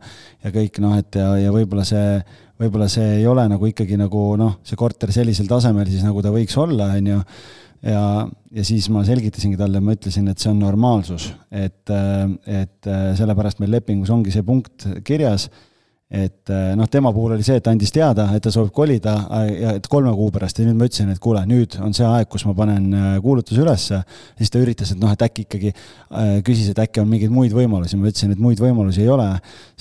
[0.45, 2.21] ja kõik noh, et ja, ja võib-olla see,
[2.61, 6.33] võib-olla see ei ole nagu ikkagi nagu noh, see korter sellisel tasemel siis nagu ta
[6.33, 7.23] võiks olla, on ju
[7.85, 11.93] ja, ja siis ma selgitasingi talle, ma ütlesin, et see on normaalsus, et,
[12.45, 15.49] et sellepärast meil lepingus ongi see punkt kirjas
[16.11, 19.13] et eh, noh, tema puhul oli see, et ta andis teada, et ta soovib kolida
[19.47, 22.27] ja et kolme kuu pärast ja nüüd ma ütlesin, et kuule, nüüd on see aeg,
[22.31, 24.01] kus ma panen eh, kuulutuse ülesse.
[24.37, 27.55] siis ta üritas, et noh, et äkki ikkagi äh, küsis, et äkki on mingeid muid
[27.55, 29.29] võimalusi, ma ütlesin, et muid võimalusi ei ole.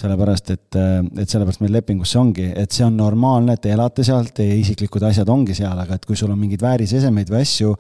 [0.01, 0.79] sellepärast, et,
[1.19, 4.55] et sellepärast meil lepingus see ongi, et see on normaalne, et te elate seal, teie
[4.63, 7.75] isiklikud asjad ongi seal, aga et kui sul on mingeid väärisesemeid või asju,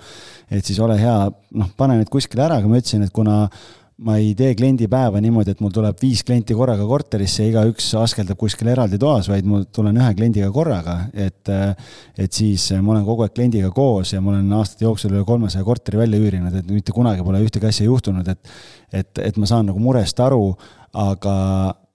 [0.50, 3.44] et siis ole hea, noh, pane need kuskile ära, aga ma ütlesin, et kuna
[4.00, 8.38] ma ei tee kliendipäeva niimoodi, et mul tuleb viis klienti korraga korterisse ja igaüks askeldab
[8.40, 13.26] kuskil eraldi toas, vaid ma tulen ühe kliendiga korraga, et et siis ma olen kogu
[13.26, 16.96] aeg kliendiga koos ja ma olen aastate jooksul üle kolmesaja korteri välja üürinud, et mitte
[16.96, 18.54] kunagi pole ühtegi asja juhtunud, et
[18.90, 20.54] et, et ma saan nagu murest aru,
[20.96, 21.34] aga,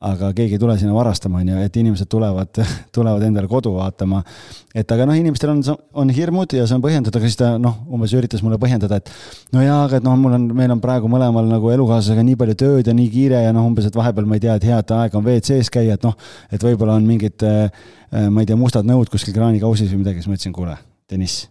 [0.05, 2.59] aga keegi ei tule sinna varastama, on ju, et inimesed tulevad,
[2.95, 4.21] tulevad endale kodu vaatama.
[4.75, 5.61] et aga noh, inimestel on,
[6.01, 9.11] on hirmud ja see on põhjendatud, aga siis ta noh, umbes üritas mulle põhjendada, et
[9.55, 12.57] no jaa, aga et noh, mul on, meil on praegu mõlemal nagu elukaaslasega nii palju
[12.61, 14.95] tööd ja nii kiire ja noh, umbes, et vahepeal ma ei tea, et hea, et
[14.99, 16.17] aeg on WC-s käia, et noh,
[16.51, 17.89] et võib-olla on mingid, äh,
[18.29, 20.77] ma ei tea, mustad nõud kuskil kraanikausis või midagi, siis ma ütlesin, kuule,
[21.09, 21.47] Deniss,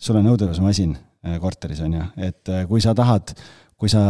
[0.00, 3.34] sul on nõudepesumasin äh, korteris on ju, et äh, kui sa tahad
[3.80, 4.00] kui sa,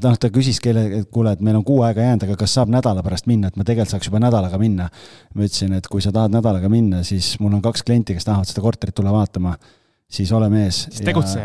[0.00, 2.72] noh, ta küsis kelle, et kuule, et meil on kuu aega jäänud, aga kas saab
[2.72, 4.88] nädala pärast minna, et ma tegelikult saaks juba nädalaga minna.
[5.34, 8.48] ma ütlesin, et kui sa tahad nädalaga minna, siis mul on kaks klienti, kes tahavad
[8.48, 9.56] seda korterit tulla vaatama,
[10.08, 10.86] siis ole mees.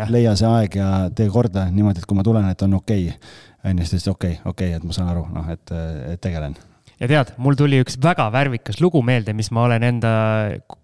[0.09, 3.41] leia see aeg ja tee korda niimoodi, et kui ma tulen, et on okei okay..
[3.69, 5.75] on ju, siis ta ütles okei okay,, okei okay,, et ma saan aru, noh, et,
[6.13, 6.55] et tegelen
[6.99, 10.13] ja tead, mul tuli üks väga värvikas lugu meelde, mis ma olen enda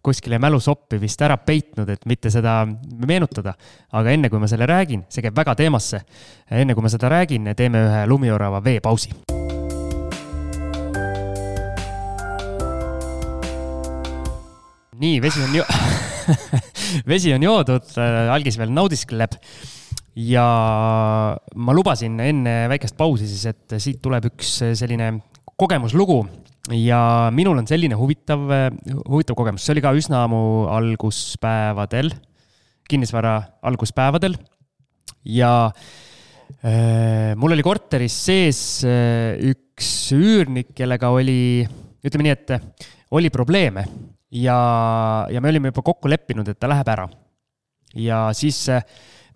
[0.05, 3.53] kuskile mälusoppi vist ära peitnud, et mitte seda meenutada.
[3.91, 6.01] aga enne kui ma selle räägin, see käib väga teemasse.
[6.49, 9.13] enne kui ma seda räägin, teeme ühe lumiorava veepausi.
[14.99, 15.63] nii, vesi on ju
[17.11, 17.93] vesi on joodud,
[18.33, 19.37] algis veel naudiskleb
[20.19, 20.45] ja
[21.55, 25.13] ma lubasin enne väikest pausi siis, et siit tuleb üks selline
[25.59, 26.23] kogemuslugu
[26.75, 28.41] ja minul on selline huvitav,
[29.07, 30.41] huvitav kogemus, see oli ka üsna mu
[30.71, 32.11] alguspäevadel,
[32.89, 33.35] kinnisvara
[33.69, 34.37] alguspäevadel.
[35.29, 35.51] Ja
[36.63, 41.65] äh, mul oli korteris sees äh, üks üürnik, kellega oli,
[42.05, 42.55] ütleme nii, et
[43.17, 43.85] oli probleeme.
[44.29, 44.59] Ja,
[45.33, 47.07] ja me olime juba kokku leppinud, et ta läheb ära.
[47.97, 48.83] ja siis äh,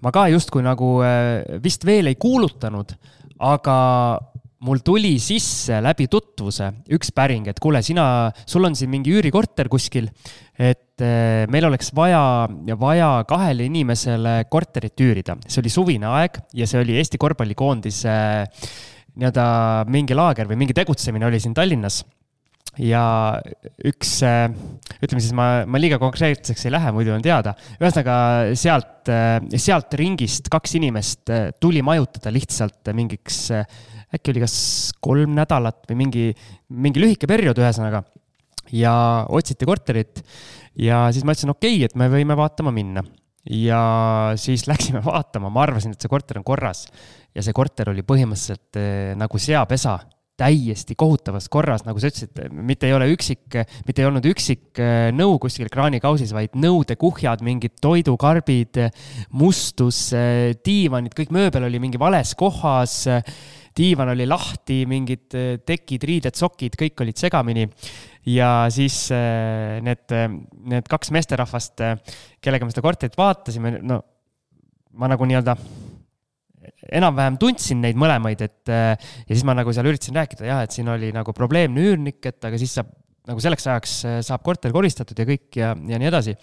[0.04, 2.94] ma ka justkui nagu äh, vist veel ei kuulutanud,
[3.42, 3.78] aga
[4.64, 8.06] mul tuli sisse läbi tutvuse üks päring, et kuule, sina,
[8.48, 10.08] sul on siin mingi üürikorter kuskil,
[10.54, 12.48] et eh, meil oleks vaja,
[12.80, 15.38] vaja kahele inimesele korterit üürida.
[15.48, 18.18] see oli suvine aeg ja see oli Eesti korvpallikoondise
[19.14, 19.46] nii-öelda
[19.94, 22.02] mingi laager või mingi tegutsemine oli siin Tallinnas
[22.82, 23.04] ja
[23.86, 24.48] üks, eh,
[25.04, 27.54] ütleme siis ma, ma liiga konkreetseks ei lähe, muidu on teada.
[27.82, 28.16] ühesõnaga
[28.58, 33.50] sealt, eh, sealt ringist kaks inimest tuli majutada lihtsalt mingiks
[34.14, 34.56] äkki oli kas
[35.04, 36.28] kolm nädalat või mingi,
[36.70, 38.04] mingi lühike periood, ühesõnaga.
[38.72, 38.94] ja
[39.30, 40.24] otsiti korterit
[40.80, 43.04] ja siis ma ütlesin, okei okay,, et me võime vaatama minna.
[43.50, 43.84] ja
[44.40, 46.88] siis läksime vaatama, ma arvasin, et see korter on korras
[47.34, 50.00] ja see korter oli põhimõtteliselt eh, nagu seapesa
[50.38, 53.54] täiesti kohutavas korras, nagu sa ütlesid, mitte ei ole üksik,
[53.86, 58.80] mitte ei olnud üksik eh, nõu kuskil kraanikausis, vaid nõudekuhjad, mingid toidukarbid,
[59.38, 63.04] mustus, eh, diivanid, kõik mööbel oli mingi vales kohas
[63.78, 67.68] diivan oli lahti, mingid äh, tekid, riided, sokid, kõik olid segamini.
[68.30, 70.28] ja siis äh, need, äh,
[70.72, 71.84] need kaks meesterahvast,
[72.44, 74.02] kellega me seda korterit vaatasime, no
[74.94, 75.58] ma nagu nii-öelda
[76.94, 78.96] enam-vähem tundsin neid mõlemaid, et ja
[79.28, 82.60] siis ma nagu seal üritasin rääkida jah, et siin oli nagu probleemne üürnik, et aga
[82.62, 82.92] siis saab
[83.30, 86.36] nagu selleks ajaks saab korter koristatud ja kõik ja, ja nii edasi.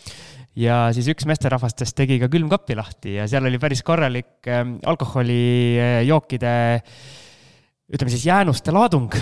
[0.57, 6.55] ja siis üks meesterahvastest tegi ka külmkappi lahti ja seal oli päris korralik äh, alkoholijookide
[6.79, 7.03] äh,
[7.91, 9.15] ütleme siis jäänuste laadung.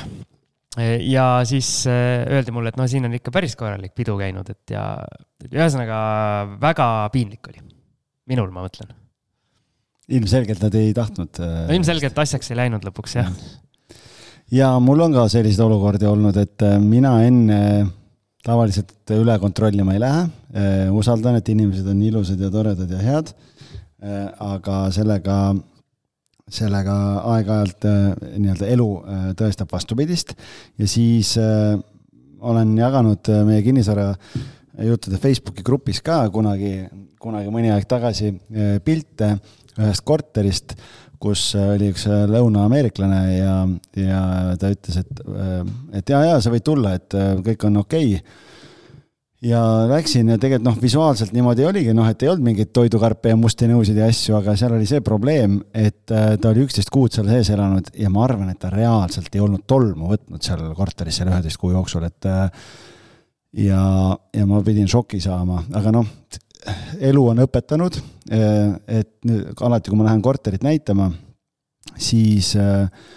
[1.01, 4.75] ja siis äh, öeldi mulle, et no siin on ikka päris korralik pidu käinud, et
[4.75, 4.85] ja
[5.49, 5.99] ühesõnaga
[6.61, 7.65] väga piinlik oli.
[8.29, 8.93] minul, ma mõtlen.
[10.09, 11.41] ilmselgelt nad ei tahtnud.
[11.41, 13.33] Äh, no ilmselgelt asjaks ei läinud lõpuks, jah.
[14.51, 17.61] Ja mul on ka selliseid olukordi olnud, et äh, mina enne
[18.45, 20.21] tavaliselt üle kontrollima ei lähe,
[20.97, 23.33] usaldan, et inimesed on ilusad ja toredad ja head.
[24.41, 25.35] aga sellega
[26.53, 26.95] sellega
[27.35, 28.09] aeg-ajalt äh,
[28.41, 30.35] nii-öelda elu äh, tõestab vastupidist
[30.81, 31.77] ja siis äh,
[32.39, 34.13] olen jaganud meie kinnisvara
[34.87, 36.87] juttude Facebooki grupis ka kunagi,
[37.21, 38.31] kunagi mõni aeg tagasi
[38.87, 39.33] pilte
[39.79, 40.77] ühest korterist,
[41.19, 43.55] kus oli üks lõuna-ameeriklane ja,
[43.99, 44.21] ja
[44.61, 45.25] ta ütles, et,
[45.99, 48.21] et jaa, jaa, sa võid tulla, et kõik on okei.
[48.21, 48.47] Okay
[49.45, 53.39] ja läksin ja tegelikult noh, visuaalselt niimoodi oligi, noh, et ei olnud mingeid toidukarpe ja
[53.39, 57.15] musti nõusid ja asju, aga seal oli see probleem, et äh, ta oli üksteist kuud
[57.15, 61.21] seal sees elanud ja ma arvan, et ta reaalselt ei olnud tolmu võtnud seal korteris
[61.21, 62.67] selle üheteist kuu jooksul, et äh,
[63.69, 63.83] ja,
[64.35, 66.11] ja ma pidin šoki saama, aga noh,
[67.09, 67.99] elu on õpetanud,
[68.33, 71.11] äh, et nüüd alati, kui ma lähen korterit näitama,
[71.99, 72.53] siis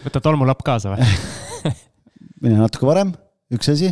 [0.05, 1.07] võta tolmulapp kaasa või?
[2.41, 3.13] Mine natuke varem,
[3.53, 3.91] üks asi.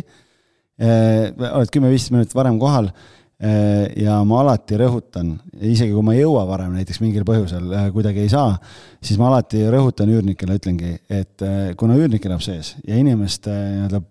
[0.80, 2.92] Äh, oled kümme-viisteist minutit varem kohal
[3.40, 5.30] ja ma alati rõhutan,
[5.64, 8.50] isegi kui ma ei jõua varem näiteks mingil põhjusel kuidagi ei saa,
[9.00, 11.40] siis ma alati rõhutan üürnikele, ütlengi, et
[11.80, 14.02] kuna üürnik elab sees ja inimeste nii-öelda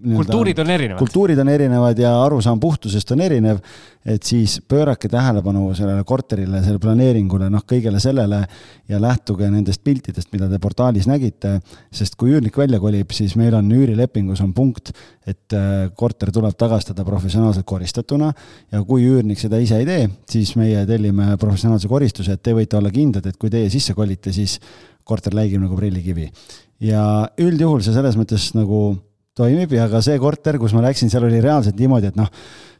[0.00, 0.98] kultuurid on erinevad.
[0.98, 3.58] kultuurid on erinevad ja arusaam puhtusest on erinev,
[4.06, 8.40] et siis pöörake tähelepanu sellele korterile, selle planeeringule, noh, kõigele sellele
[8.88, 11.58] ja lähtuge nendest piltidest, mida te portaalis nägite,
[11.92, 14.94] sest kui üürnik välja kolib, siis meil on üürilepingus on punkt,
[15.28, 18.32] et äh, korter tuleb tagastada professionaalselt koristatuna
[18.72, 22.80] ja kui üürnik seda ise ei tee, siis meie tellime professionaalse koristuse, et te võite
[22.80, 24.58] olla kindlad, et kui teie sisse kolite, siis
[25.04, 26.30] korter läigib nagu prillikivi.
[26.80, 28.94] ja üldjuhul see selles mõttes nagu
[29.40, 32.28] toimib ja ka see korter, kus ma läksin, seal oli reaalselt niimoodi, et noh,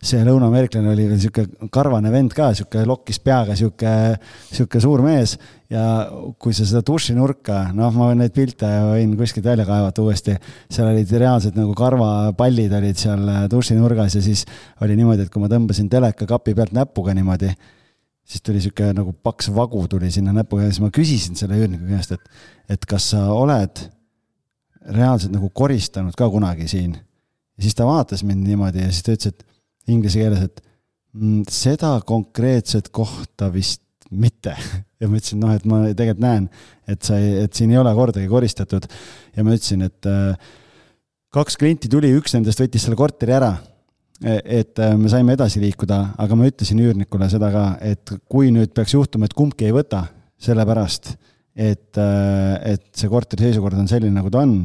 [0.00, 3.90] see lõunaameeriklane oli veel sihuke karvane vend ka, sihuke lokkis peaga, sihuke,
[4.48, 5.36] sihuke suur mees.
[5.70, 5.82] ja
[6.42, 10.34] kui sa seda dušinurka, noh, ma neid pilte võin kuskilt välja kaevata uuesti,
[10.72, 14.46] seal olid reaalselt nagu karvapallid olid seal dušinurgas ja siis
[14.82, 17.52] oli niimoodi, et kui ma tõmbasin teleka kapi pealt näpuga niimoodi,
[18.26, 21.86] siis tuli sihuke nagu paks vagu tuli sinna näpuga ja siis ma küsisin selle üürniku
[21.92, 22.44] käest, et,
[22.74, 23.84] et kas sa oled
[24.88, 26.94] reaalselt nagu koristanud ka kunagi siin.
[26.94, 29.46] ja siis ta vaatas mind niimoodi ja siis ta ütles, et
[29.92, 30.62] inglise keeles, et
[31.12, 34.54] mm, seda konkreetset kohta vist mitte.
[35.00, 36.48] ja ma ütlesin, noh, et ma tegelikult näen,
[36.90, 38.88] et sa ei, et siin ei ole kordagi koristatud.
[39.36, 40.54] ja ma ütlesin, et äh,
[41.34, 43.54] kaks klienti tuli, üks nendest võttis selle korteri ära.
[44.20, 48.50] E, et äh, me saime edasi liikuda, aga ma ütlesin üürnikule seda ka, et kui
[48.52, 50.04] nüüd peaks juhtuma, et kumbki ei võta,
[50.40, 51.14] sellepärast
[51.56, 54.62] et, äh, et see korteri seisukord on selline, nagu ta on,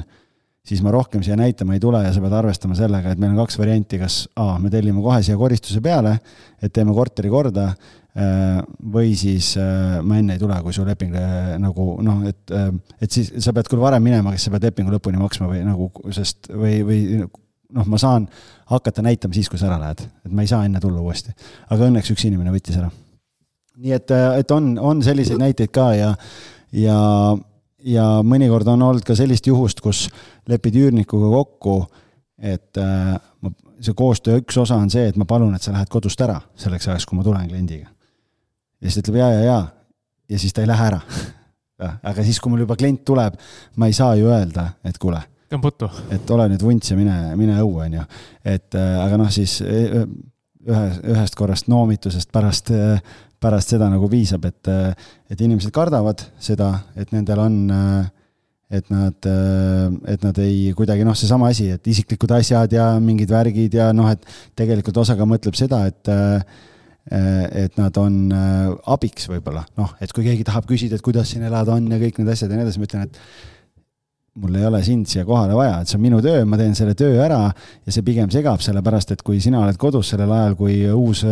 [0.65, 3.43] siis ma rohkem siia näitama ei tule ja sa pead arvestama sellega, et meil on
[3.43, 6.15] kaks varianti, kas A, me tellime kohe siia koristuse peale,
[6.61, 7.67] et teeme korteri korda,
[8.17, 8.59] äh,
[8.95, 11.13] või siis äh, ma enne ei tule, kui su leping
[11.61, 12.53] nagu noh, et,
[13.01, 15.91] et siis sa pead küll varem minema, kes sa pead lepingu lõpuni maksma või nagu,
[16.15, 17.01] sest või, või
[17.75, 18.27] noh, ma saan
[18.71, 21.33] hakata näitama siis, kui sa ära lähed, et ma ei saa enne tulla uuesti.
[21.69, 22.89] aga õnneks üks inimene võttis ära.
[23.75, 26.13] nii et, et on, on selliseid näiteid ka ja
[26.75, 26.97] ja,
[27.85, 30.07] ja mõnikord on olnud ka sellist juhust, kus
[30.49, 31.77] lepid üürnikuga kokku,
[32.39, 33.15] et äh,
[33.79, 36.89] see koostöö üks osa on see, et ma palun, et sa lähed kodust ära selleks
[36.89, 37.89] ajaks, kui ma tulen kliendiga.
[38.81, 39.61] ja siis ta ütleb ja, ja, ja,
[40.29, 41.01] ja siis ta ei lähe ära
[42.11, 43.39] aga siis, kui mul juba klient tuleb,
[43.75, 45.89] ma ei saa ju öelda, et kuule tõmb puttu.
[46.13, 48.05] et ole nüüd vunts ja mine, mine õue, on ju.
[48.55, 50.01] et äh, aga noh, siis äh,
[50.65, 53.01] ühe, ühest korrast noomitusest pärast äh,
[53.41, 54.69] pärast seda nagu piisab, et,
[55.31, 57.57] et inimesed kardavad seda, et nendel on,
[58.73, 59.29] et nad,
[60.11, 64.09] et nad ei kuidagi noh, seesama asi, et isiklikud asjad ja mingid värgid ja noh,
[64.11, 64.23] et
[64.57, 66.15] tegelikult osa ka mõtleb seda, et
[67.05, 68.15] et nad on
[68.89, 72.17] abiks võib-olla, noh, et kui keegi tahab küsida, et kuidas siin elada on ja kõik
[72.17, 73.19] need asjad ja nii edasi, ma ütlen, et
[74.41, 76.95] mul ei ole sind siia kohale vaja, et see on minu töö, ma teen selle
[76.97, 80.81] töö ära ja see pigem segab, sellepärast et kui sina oled kodus sellel ajal, kui
[80.91, 81.23] uus,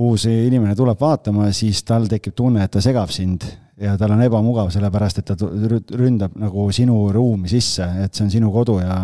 [0.00, 3.44] uus inimene tuleb vaatama, siis tal tekib tunne, et ta segab sind
[3.82, 5.36] ja tal on ebamugav, sellepärast et ta
[5.98, 8.98] ründab nagu sinu ruumi sisse, et see on sinu kodu ja,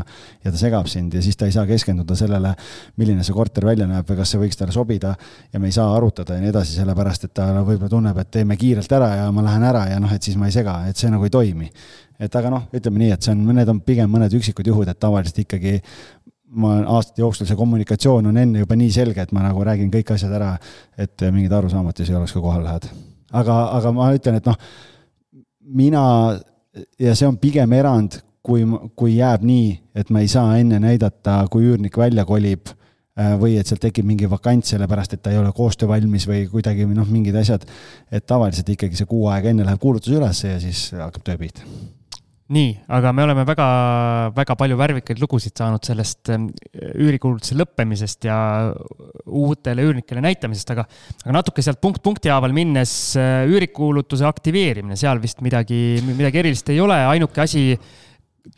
[0.44, 2.52] ja ta segab sind ja siis ta ei saa keskenduda sellele,
[3.00, 5.14] milline see korter välja näeb või kas see võiks talle sobida.
[5.52, 8.56] ja me ei saa arutada ja nii edasi, sellepärast et ta võib-olla tunneb, et teeme
[8.60, 11.10] kiirelt ära ja ma lähen ära ja noh, et siis ma ei sega, et see
[11.12, 11.72] nagu ei toimi.
[12.18, 15.00] Et aga noh, ütleme nii, et see on, need on pigem mõned üksikud juhud, et
[15.00, 15.78] tavaliselt ikkagi
[16.58, 19.92] ma olen aastate jooksul, see kommunikatsioon on enne juba nii selge, et ma nagu räägin
[19.92, 20.54] kõik asjad ära,
[20.96, 22.88] et mingeid arusaamatusi ei oleks, kui kohale lähed
[23.32, 24.56] aga, aga ma ütlen, et noh,
[25.78, 26.02] mina
[27.00, 28.64] ja see on pigem erand, kui,
[28.96, 33.58] kui jääb nii, et ma ei saa enne näidata, kui üürnik välja kolib äh, või
[33.60, 37.36] et sealt tekib mingi vakants, sellepärast et ta ei ole koostöövalmis või kuidagi noh, mingid
[37.40, 37.66] asjad.
[38.10, 41.66] et tavaliselt ikkagi see kuu aega enne läheb kuulutus üles ja siis hakkab töö pihta
[42.54, 43.66] nii, aga me oleme väga,
[44.36, 46.48] väga palju värvikaid lugusid saanud sellest ähm,
[46.96, 48.38] üürikuulutuse lõppemisest ja
[49.26, 50.86] uutele üürnikele näitamisest, aga,
[51.26, 56.72] aga natuke sealt punkt punkti haaval minnes, äh, üürikuulutuse aktiveerimine, seal vist midagi, midagi erilist
[56.72, 57.70] ei ole, ainuke asi.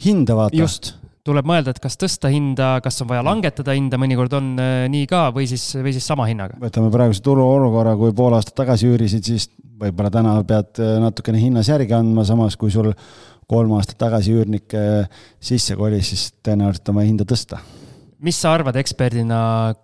[0.04, 0.60] hinda vaata.
[0.60, 0.92] just,
[1.26, 5.08] tuleb mõelda, et kas tõsta hinda, kas on vaja langetada hinda, mõnikord on äh, nii
[5.10, 6.60] ka, või siis, või siis sama hinnaga.
[6.62, 9.50] võtame praeguse turuolukorra, kui pool aastat tagasi üürisid, siis
[9.80, 12.92] võib-olla täna pead natukene hinnas järgi andma, samas kui sul
[13.50, 14.74] kolm aastat tagasi üürnik
[15.42, 17.60] sisse kolis, siis tõenäoliselt on vaja hinda tõsta.
[18.20, 19.40] mis sa arvad eksperdina,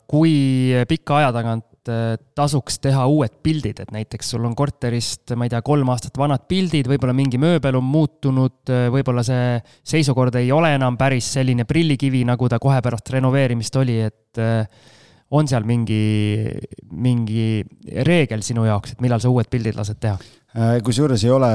[0.06, 5.46] kui pika aja tagant äh, tasuks teha uued pildid, et näiteks sul on korterist, ma
[5.46, 10.36] ei tea, kolm aastat vanad pildid, võib-olla mingi mööbel on muutunud, äh, võib-olla see seisukord
[10.40, 14.92] ei ole enam päris selline prillikivi, nagu ta kohe pärast renoveerimist oli, et äh,
[15.30, 16.46] on seal mingi,
[16.94, 17.64] mingi
[18.06, 20.18] reegel sinu jaoks, et millal sa uued pildid lased teha?
[20.56, 21.50] Äh, kusjuures ei ole,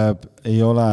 [0.45, 0.87] ei ole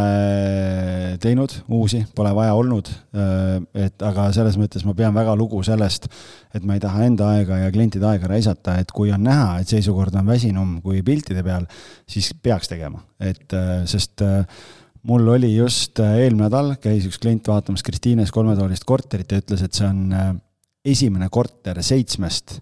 [1.21, 2.89] teinud uusi, pole vaja olnud.
[3.13, 6.09] Äh, et aga selles mõttes ma pean väga lugu sellest,
[6.57, 9.69] et ma ei taha enda aega ja klientide aega raisata, et kui on näha, et
[9.69, 11.67] seisukord on väsinum kui piltide peal,
[12.09, 14.25] siis peaks tegema, et äh, sest
[15.09, 19.77] mul oli just eelmine nädal, käis üks klient vaatamas Kristiines kolmetoalist korterit ja ütles, et
[19.77, 20.41] see on
[20.89, 22.61] esimene korter seitsmest,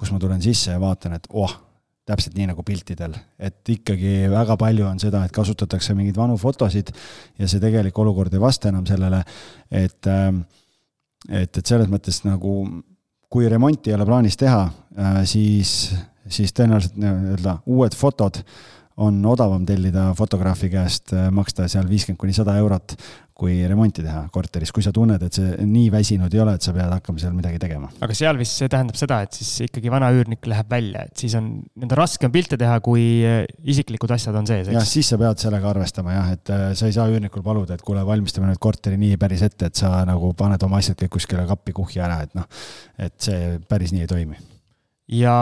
[0.00, 1.52] kus ma tulen sisse ja vaatan, et oh
[2.10, 6.90] täpselt nii nagu piltidel, et ikkagi väga palju on seda, et kasutatakse mingeid vanu fotosid
[7.38, 9.20] ja see tegelik olukord ei vasta enam sellele,
[9.70, 10.40] et ähm,
[11.28, 12.54] et, et selles mõttes nagu
[13.30, 14.62] kui remonti ei ole plaanis teha,
[14.98, 15.92] äh, siis,
[16.26, 18.40] siis tõenäoliselt nii-öelda uued fotod
[19.00, 22.96] on odavam tellida fotograafi käest, äh, maksta seal viiskümmend kuni sada eurot,
[23.40, 26.74] kui remonti teha korteris, kui sa tunned, et see nii väsinud ei ole, et sa
[26.76, 27.88] pead hakkama seal midagi tegema.
[28.04, 31.36] aga seal vist see tähendab seda, et siis ikkagi vana üürnik läheb välja, et siis
[31.38, 34.76] on nii-öelda raskem pilte teha, kui äh, isiklikud asjad on sees, eks?
[34.76, 37.86] jah, siis sa pead sellega arvestama jah, et äh, sa ei saa üürnikul paluda, et
[37.86, 41.46] kuule, valmistame nüüd korteri nii päris ette, et sa nagu paned oma asjad kõik kuskile
[41.48, 42.44] kappi kuhja ära, et noh,
[43.00, 44.36] et see päris nii ei toimi.
[45.16, 45.38] ja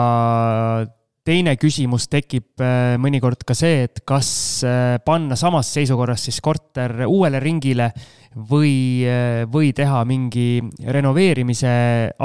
[1.29, 4.29] teine küsimus tekib äh, mõnikord ka see, et kas
[4.65, 7.91] äh, panna samas seisukorras siis korter uuele ringile
[8.49, 11.73] või, äh, või teha mingi renoveerimise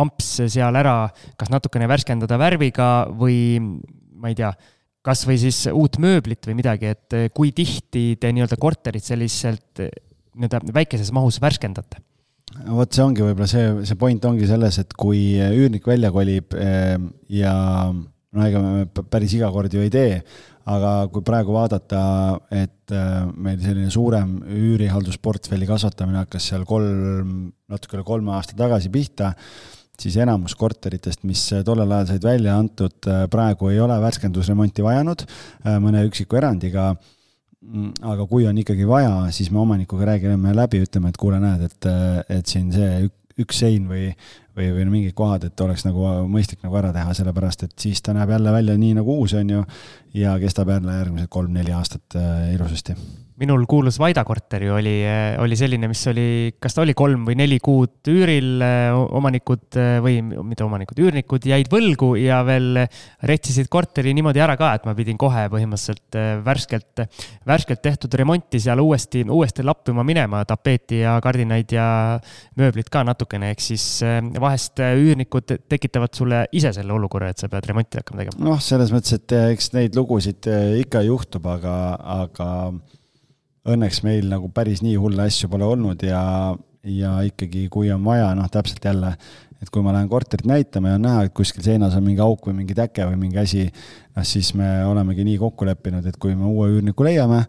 [0.01, 1.03] amps seal ära,
[1.41, 4.55] kas natukene värskendada värviga või ma ei tea,
[5.05, 10.65] kas või siis uut mööblit või midagi, et kui tihti te nii-öelda korterit selliselt nii-öelda
[10.73, 12.01] väikeses mahus värskendate?
[12.71, 16.55] vot see ongi võib-olla see, see point ongi selles, et kui üürnik välja kolib
[17.35, 17.55] ja
[18.35, 20.19] no ega me päris iga kord ju ei tee,
[20.71, 22.01] aga kui praegu vaadata,
[22.55, 28.93] et äh, meil selline suurem üürihaldusportfelli kasvatamine hakkas seal kolm, natuke üle kolme aasta tagasi
[28.93, 29.35] pihta,
[30.01, 35.27] siis enamus korteritest, mis tollel ajal said välja antud, äh, praegu ei ole värskendusremonti vajanud,
[35.27, 36.95] äh, mõne üksiku erandiga.
[37.65, 41.63] Mm, aga kui on ikkagi vaja, siis me omanikuga räägime läbi, ütleme, et kuule, näed,
[41.65, 41.87] et,
[42.37, 43.07] et siin see
[43.41, 44.11] üks sein või,
[44.57, 48.15] või, või mingid kohad, et oleks nagu mõistlik nagu ära teha, sellepärast et siis ta
[48.17, 49.67] näeb jälle välja nii nagu uus, on ju,
[50.15, 52.97] ja kestab jälle järgmised kolm-neli aastat äh, ilusasti
[53.41, 54.95] minul kuulus Vaida korter ju oli,
[55.43, 56.27] oli selline, mis oli,
[56.63, 58.63] kas ta oli kolm või neli kuud üüril,
[59.19, 62.85] omanikud või mitte omanikud, üürnikud jäid võlgu ja veel
[63.27, 67.05] retsisid korteri niimoodi ära ka, et ma pidin kohe põhimõtteliselt värskelt,
[67.49, 71.89] värskelt tehtud remonti seal uuesti, uuesti lappima minema, tapeeti ja kardinaid ja
[72.61, 73.89] mööblit ka natukene, ehk siis
[74.41, 78.43] vahest üürnikud tekitavad sulle ise selle olukorra, et sa pead remonti hakkama tegema.
[78.47, 80.47] noh, selles mõttes, et eks neid lugusid
[80.85, 81.75] ikka juhtub, aga,
[82.23, 82.51] aga
[83.69, 86.23] õnneks meil nagu päris nii hulle asju pole olnud ja,
[86.85, 89.15] ja ikkagi, kui on vaja, noh, täpselt jälle,
[89.63, 92.45] et kui ma lähen korterit näitama ja on näha, et kuskil seinas on mingi auk
[92.49, 93.65] või mingi täke või mingi asi,
[94.17, 97.45] noh siis me olemegi nii kokku leppinud, et kui me uue üürniku leiame,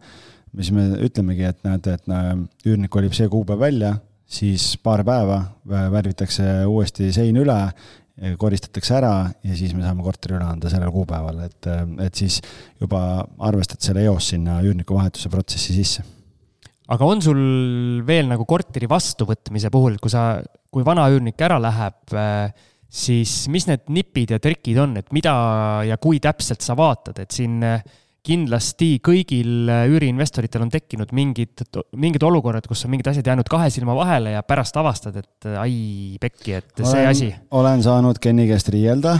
[0.55, 6.63] siis me ütlemegi, et näete, et üürnik kolib see kuupäev välja, siis paar päeva värvitakse
[6.69, 7.59] uuesti sein üle
[8.39, 9.13] koristatakse ära
[9.43, 11.67] ja siis me saame korteri üle anda sellel kuupäeval, et,
[12.05, 12.37] et siis
[12.79, 16.05] juba arvestad selle eos sinna üürniku vahetuse protsessi sisse.
[16.87, 17.41] aga on sul
[18.07, 20.39] veel nagu korteri vastuvõtmise puhul, kui sa,
[20.71, 22.15] kui vana üürnik ära läheb,
[22.87, 25.35] siis mis need nipid ja trikid on, et mida
[25.83, 27.59] ja kui täpselt sa vaatad, et siin
[28.25, 31.63] kindlasti kõigil üüriinvestoritel on tekkinud mingid,
[32.01, 36.17] mingid olukorrad, kus on mingid asjad jäänud kahe silma vahele ja pärast avastad, et ai
[36.21, 37.31] pekki, et olen, see asi.
[37.55, 39.17] olen saanud Kenni käest riielda,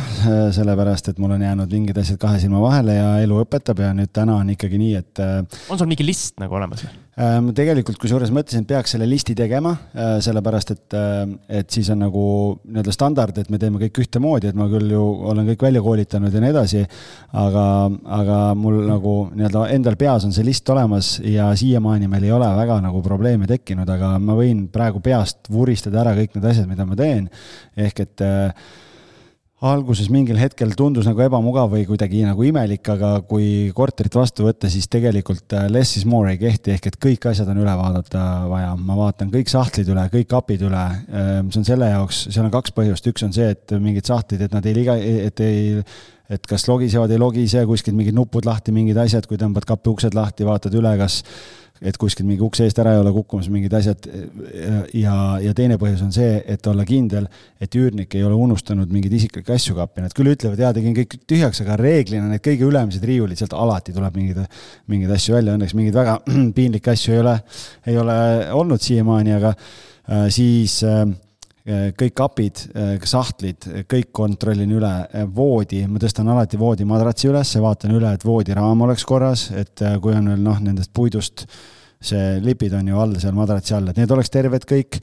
[0.55, 4.13] sellepärast et mul on jäänud mingid asjad kahe silma vahele ja elu õpetab ja nüüd
[4.15, 5.25] täna on ikkagi nii, et.
[5.69, 7.04] on sul mingi list nagu olemas või?
[7.15, 11.21] Ehm, tegelikult kusjuures mõtlesin, et peaks selle listi tegema, äh, sellepärast et, äh,
[11.61, 12.23] et siis on nagu
[12.67, 14.99] nii-öelda standard, et me teeme kõik ühtemoodi, et ma küll ju
[15.31, 16.83] olen kõik välja koolitanud ja nii edasi,
[17.31, 17.65] aga,
[18.19, 22.51] aga mul nagu nii-öelda endal peas on see list olemas ja siiamaani meil ei ole
[22.57, 26.83] väga nagu probleeme tekkinud, aga ma võin praegu peast vuristada ära kõik need asjad, mida
[26.83, 27.29] ma teen,
[27.77, 28.51] ehk et äh,
[29.63, 34.67] alguses mingil hetkel tundus nagu ebamugav või kuidagi nagu imelik, aga kui korterit vastu võtta,
[34.71, 38.25] siis tegelikult äh, less is more ei kehti, ehk et kõik asjad on üle vaadata
[38.51, 38.73] vaja.
[38.75, 40.83] ma vaatan kõik sahtlid üle, kõik kapid üle.
[41.07, 44.43] Ehm, see on selle jaoks, seal on kaks põhjust, üks on see, et mingid sahtlid,
[44.43, 45.79] et nad ei liga, et ei
[46.25, 50.15] et kas logisevad, ei logise, kuskilt mingid nupud lahti, mingid asjad, kui tõmbad kapi uksed
[50.17, 51.19] lahti, vaatad üle, kas
[51.81, 54.07] et kuskilt mingi ukse eest ära ei ole kukkumas mingid asjad.
[54.95, 57.27] ja, ja teine põhjus on see, et olla kindel,
[57.61, 61.17] et üürnik ei ole unustanud mingeid isiklikke asju kappi, nad küll ütlevad, jaa, tegin kõik
[61.27, 64.61] tühjaks, aga reeglina need kõige ülemised riiulid, sealt alati tuleb mingeid,
[64.91, 66.17] mingeid asju välja, õnneks mingeid väga
[66.57, 67.35] piinlikke asju ei ole,
[67.91, 68.17] ei ole
[68.55, 71.03] olnud siiamaani, aga äh, siis äh,
[71.65, 72.59] kõik kapid,
[73.09, 74.91] sahtlid, kõik kontrollin üle,
[75.33, 80.29] voodi, ma tõstan alati voodimadratsi üles, vaatan üle, et voodiraam oleks korras, et kui on
[80.29, 81.55] veel noh, nendest puidust äh,
[82.05, 84.99] see lipid on ju all seal madratsi all, et need oleks terved kõik.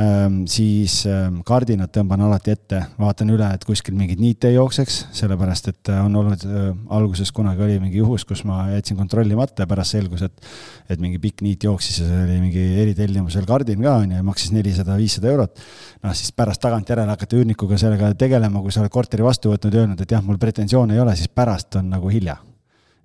[0.00, 5.00] Ehm, siis ehm, kardinad tõmban alati ette, vaatan üle, et kuskil mingeid niite ei jookseks,
[5.14, 9.64] sellepärast et äh, on olnud äh, alguses kunagi oli mingi juhus, kus ma jätsin kontrollimata
[9.64, 10.48] ja pärast selgus, et
[10.92, 14.52] et mingi pikk niit jooksis ja see oli mingi eritellimusel kardin ka onju ja maksis
[14.52, 15.62] nelisada, viissada eurot.
[16.04, 19.84] noh, siis pärast tagantjärele hakata üürnikuga sellega tegelema, kui sa oled korteri vastu võtnud ja
[19.84, 22.36] öelnud, et jah, mul pretensioone ei ole, siis pärast on nagu hilja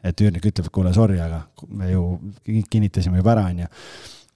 [0.03, 1.43] et üürnik ütleb, et kuule, sorry, aga
[1.75, 2.05] me ju
[2.71, 3.69] kinnitasime juba ära, on ju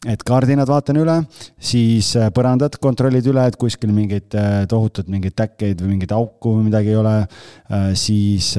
[0.09, 1.15] et kardinad vaatan üle,
[1.63, 6.57] siis äh, põrandad kontrollid üle, et kuskil mingeid äh, tohutud mingeid täkkeid või mingeid auku
[6.57, 7.15] või midagi ei ole.
[7.23, 8.53] Äh, siis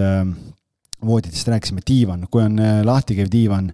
[1.05, 3.67] vooditest rääkisime, diivan, kui on lahti käiv diivan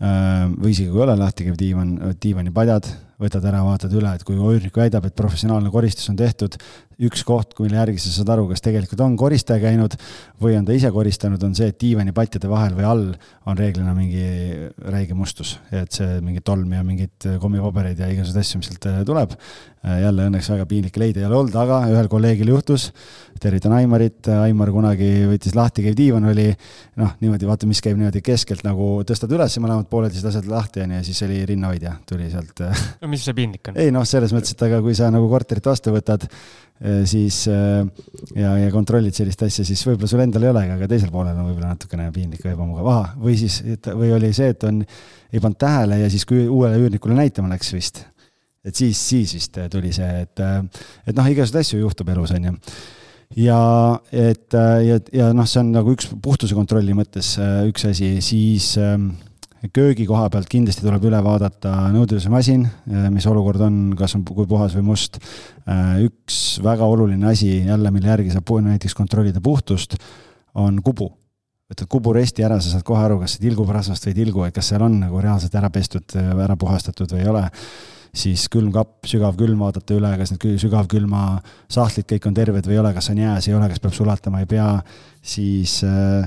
[0.00, 1.90] või isegi kui ei ole lahti käiv diivan,
[2.22, 2.88] diivanipadjad
[3.20, 6.56] võtad ära, vaatad üle, et kui üürnik väidab, et professionaalne koristus on tehtud,
[7.00, 9.94] üks koht, mille järgi sa saad aru, kas tegelikult on koristaja käinud
[10.42, 13.06] või on ta ise koristanud, on see, et diivanipatjade vahel või all
[13.48, 18.60] on reeglina mingi räige mustus, et see mingi tolm ja mingeid kommipabereid ja igasuguseid asju,
[18.60, 19.32] mis sealt äh, tuleb.
[19.80, 22.90] Äh, jälle õnneks väga piinlikke leide ei ole olnud, aga ühel kolleegil juhtus,
[23.40, 26.50] tervitan Aimarit, Aimar kunagi võttis lahti käiv diivan, oli
[27.00, 30.84] noh, niimoodi vaata, mis käib niimoodi keskelt nagu tõstad üles mõlemad pooled, siis lased lahti
[30.84, 33.78] onju ja siis oli rinnahoidja tuli sealt äh, mis see piinlik on?
[33.80, 37.80] ei noh, selles mõttes, et aga kui sa nagu korterit vastu võtad, eh, siis eh,
[38.38, 41.50] ja, ja kontrollid sellist asja, siis võib-olla sul endal ei olegi, aga teisel poolel on
[41.50, 44.82] võib-olla natukene piinlik või ebamugav, ahah, või siis, või oli see, et on,
[45.30, 48.04] ei pannud tähele ja siis, kui uuele üürnikule näitama läks vist,
[48.66, 50.46] et siis, siis vist tuli see, et,
[51.06, 52.58] et noh, igasuguseid asju juhtub elus, on ju
[53.38, 53.60] ja
[54.10, 57.36] et ja, ja noh, see on nagu üks puhtuse kontrolli mõttes
[57.70, 59.29] üks asi, siis köögi
[60.08, 64.74] koha pealt kindlasti tuleb üle vaadata nõudlusemasin, äh, mis olukord on, kas on, kui puhas
[64.78, 65.20] või must.
[65.68, 69.98] Äh, üks väga oluline asi jälle, mille järgi saab näiteks kontrollida puhtust,
[70.54, 71.12] on kubu.
[71.70, 74.42] võtad kubu resti ära, sa saad kohe aru, kas see tilgub rasvast või ei tilgu,
[74.42, 77.44] et kas seal on nagu reaalselt ära pestud, ära puhastatud või ei ole
[78.10, 81.24] siis külmkapp, sügavkülm vaadata üle, kas need sügavkülma
[81.70, 84.42] sahtlid kõik on terved või ei ole, kas on jääs, ei ole, kas peab sulatama,
[84.42, 84.66] ei pea,
[85.22, 86.26] siis äh,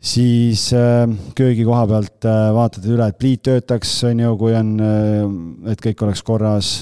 [0.00, 1.04] siis äh,
[1.36, 5.84] köögi koha pealt äh, vaatad üle, et pliit töötaks, on ju, kui on, äh, et
[5.84, 6.72] kõik oleks korras.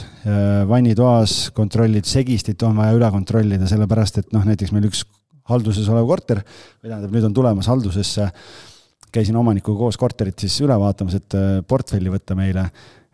[0.69, 5.07] vannitoas kontrollid, segistit on vaja üle kontrollida, sellepärast et noh, näiteks meil üks
[5.49, 6.43] halduses olev korter,
[6.83, 8.27] või tähendab, nüüd on tulemas haldusesse,
[9.15, 11.37] käisin omanikuga koos korterit siis üle vaatamas, et
[11.71, 12.67] portfelli võtta meile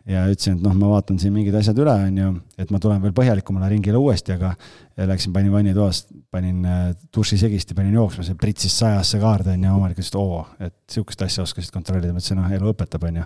[0.09, 2.31] ja ütlesin, et noh, ma vaatan siin mingid asjad üle, on ju,
[2.61, 4.51] et ma tulen veel põhjalikumale ringile uuesti, aga
[4.99, 6.03] ja läksin, panin vannitoas,
[6.35, 6.83] panin äh,
[7.15, 10.75] dušisegisti, panin jooksma, see pritsis sajas see kaard, on ju, omanik ütles, et oo, et
[10.93, 13.25] sihukest asja oskasid kontrollida, ma ütlesin, noh, elu õpetab, on ju.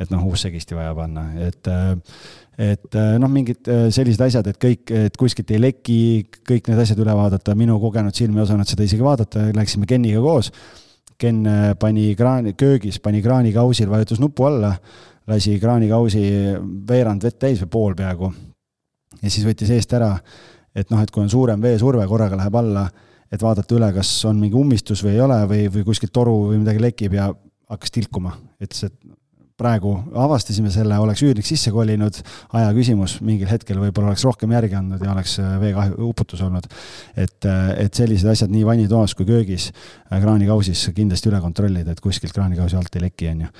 [0.00, 1.92] et noh, uus segisti vaja panna, et äh,
[2.66, 5.98] et äh, noh, mingid sellised asjad, et kõik, et kuskilt ei leki,
[6.48, 10.24] kõik need asjad üle vaadata, minu kogenud silm ei osanud seda isegi vaadata, läksime Keniga
[10.24, 10.48] koos.
[11.20, 11.44] Ken
[11.80, 14.74] pani kraani, köögis pani kraanikausil, vajutas nupu alla
[15.26, 16.22] lasi kraanikausi
[16.88, 18.30] veerand vett täis või pool peaaegu.
[19.22, 20.12] ja siis võttis eest ära,
[20.74, 22.86] et noh, et kui on suurem veesurve, korraga läheb alla,
[23.32, 26.60] et vaadata üle, kas on mingi ummistus või ei ole või, või kuskilt toru või
[26.62, 27.30] midagi lekib ja
[27.70, 28.36] hakkas tilkuma.
[28.62, 28.94] ütles, et
[29.56, 32.18] praegu avastasime selle, oleks üürnik sisse kolinud,
[32.58, 36.68] aja küsimus, mingil hetkel võib-olla oleks rohkem järgi andnud ja oleks veekahju, uputus olnud.
[37.16, 37.48] et,
[37.80, 39.70] et sellised asjad nii vannitoas kui köögis,
[40.10, 43.52] kraanikausis kindlasti üle kontrollida, et kuskilt kraanikausi alt ei leki, on ju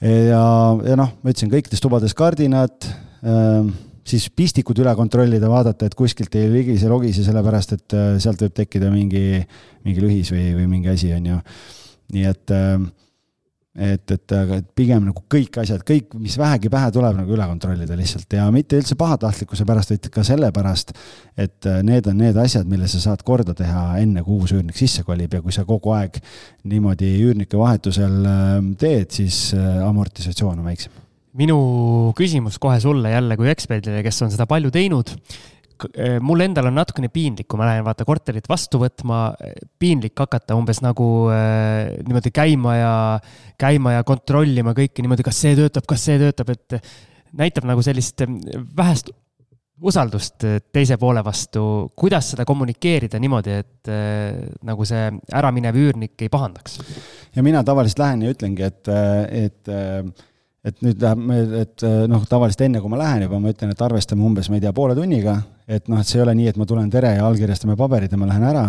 [0.00, 0.44] ja,
[0.86, 2.88] ja noh, ma ütlesin kõikides tubades kardinad
[3.22, 3.68] äh,,
[4.06, 8.54] siis pistikud üle kontrollida, vaadata, et kuskilt ei ligise, logise, sellepärast et äh, sealt võib
[8.56, 9.40] tekkida mingi,
[9.86, 11.40] mingi lühis või, või mingi asi, on ju.
[12.14, 12.78] nii et äh,
[13.76, 17.46] et, et aga et pigem nagu kõik asjad, kõik, mis vähegi pähe tuleb, nagu üle
[17.50, 18.28] kontrollida lihtsalt.
[18.38, 20.94] Ja mitte üldse pahatahtlikkuse pärast, vaid ka sellepärast,
[21.36, 24.78] et äh, need on need asjad, mille sa saad korda teha enne, kui uus üürnik
[24.78, 25.36] sisse kolib.
[25.36, 26.20] Ja kui sa kogu aeg
[26.66, 31.02] niimoodi üürnike vahetusel ähm, teed, siis äh, amortisatsioon on väiksem.
[31.36, 31.58] Minu
[32.16, 35.12] küsimus kohe sulle jälle kui eksperdile, kes on seda palju teinud
[36.24, 40.56] mul endal on natukene piinlik, kui ma lähen vaata korterit vastu võtma, eh, piinlik hakata
[40.58, 42.94] umbes nagu äh, niimoodi käima ja,
[43.60, 46.78] käima ja kontrollima kõike niimoodi, kas see töötab, kas see töötab, et
[47.36, 48.24] näitab nagu sellist
[48.76, 49.12] vähest
[49.76, 56.32] usaldust teise poole vastu, kuidas seda kommunikeerida niimoodi, et äh, nagu see äraminev üürnik ei
[56.32, 56.80] pahandaks?
[57.36, 58.88] ja mina tavaliselt lähen ja ütlengi, et,
[59.44, 59.74] et
[60.66, 61.26] et nüüd läheb,
[61.62, 64.64] et noh, tavaliselt enne kui ma lähen juba, ma ütlen, et arvestame umbes, ma ei
[64.64, 65.38] tea, poole tunniga,
[65.70, 68.18] et noh, et see ei ole nii, et ma tulen tere ja allkirjastame paberid ja
[68.18, 68.64] ma lähen ära,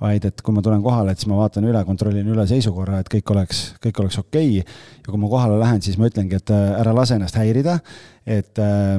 [0.00, 3.08] vaid et kui ma tulen kohale, et siis ma vaatan üle, kontrollin üle seisukorra, et
[3.12, 4.60] kõik oleks, kõik oleks okei.
[4.60, 4.76] Okay..
[5.04, 7.78] ja kui ma kohale lähen, siis ma ütlengi, et äh, ära lase ennast häirida,
[8.24, 8.96] et äh,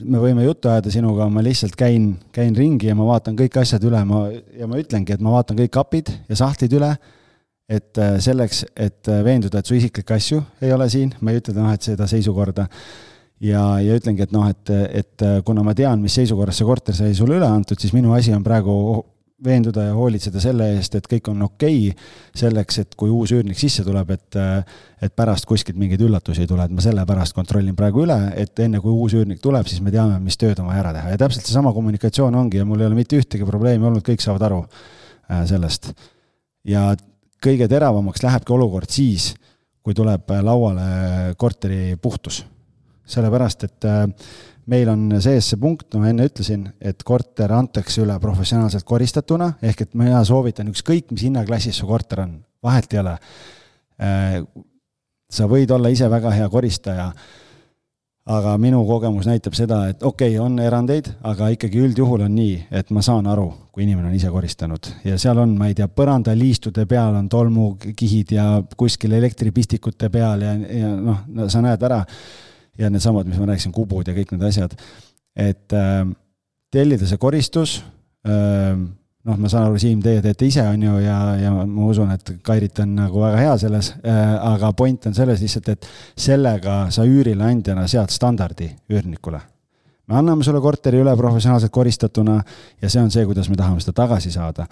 [0.00, 3.84] me võime juttu ajada sinuga, ma lihtsalt käin, käin ringi ja ma vaatan kõik asjad
[3.84, 4.26] üle, ma,
[4.56, 6.94] ja ma ütlengi, et ma vaatan kõik kapid ja sahtlid üle
[7.70, 11.38] et äh, selleks, et äh, veenduda, et su isiklikke asju ei ole siin, ma ei
[11.38, 12.66] ütle noh, et seda seisukorda,
[13.46, 16.96] ja, ja ütlengi, et noh, et, et äh, kuna ma tean, mis seisukorras see korter
[16.96, 18.74] sai sulle üle antud, siis minu asi on praegu
[19.40, 23.56] veenduda ja hoolitseda selle eest, et kõik on okei okay, selleks, et kui uus üürnik
[23.56, 24.36] sisse tuleb, et
[25.00, 28.82] et pärast kuskilt mingeid üllatusi ei tule, et ma sellepärast kontrollin praegu üle, et enne
[28.84, 31.14] kui uus üürnik tuleb, siis me teame, mis tööd on vaja ära teha.
[31.14, 34.44] Ja täpselt seesama kommunikatsioon ongi ja mul ei ole mitte ühtegi probleemi olnud, kõik saavad
[34.50, 34.60] aru
[35.48, 35.94] sellest.
[36.68, 36.90] ja
[37.42, 39.32] kõige teravamaks lähebki olukord siis,
[39.80, 42.44] kui tuleb lauale korteri puhtus.
[43.10, 44.04] sellepärast, et äh,
[44.70, 49.54] meil on sees see punkt, no ma enne ütlesin, et korter antakse üle professionaalselt koristatuna,
[49.62, 53.16] ehk et mina soovitan ükskõik, mis hinnaklassis su korter on, vahet ei ole.
[53.98, 54.36] Äh,
[55.30, 57.10] sa võid olla ise väga hea koristaja
[58.30, 62.54] aga minu kogemus näitab seda, et okei okay,, on erandeid, aga ikkagi üldjuhul on nii,
[62.80, 65.88] et ma saan aru, kui inimene on ise koristanud ja seal on, ma ei tea,
[65.88, 68.46] põrandaliistude peal on tolmukihid ja
[68.78, 72.04] kuskil elektripistikute peal ja, ja noh, sa näed ära.
[72.78, 74.76] ja needsamad, mis ma rääkisin, kubud ja kõik need asjad.
[75.36, 76.06] et äh,
[76.70, 77.80] tellida see koristus
[78.26, 78.78] äh,
[79.28, 82.32] noh, ma saan aru, Siim, teie teete ise, on ju, ja, ja ma usun, et
[82.46, 87.04] Kairit on nagu väga hea selles äh,, aga point on selles lihtsalt, et sellega sa
[87.08, 89.42] üürileandjana sead standardi üürnikule.
[90.10, 92.40] me anname sulle korteri üle professionaalselt koristatuna
[92.82, 94.66] ja see on see, kuidas me tahame seda tagasi saada.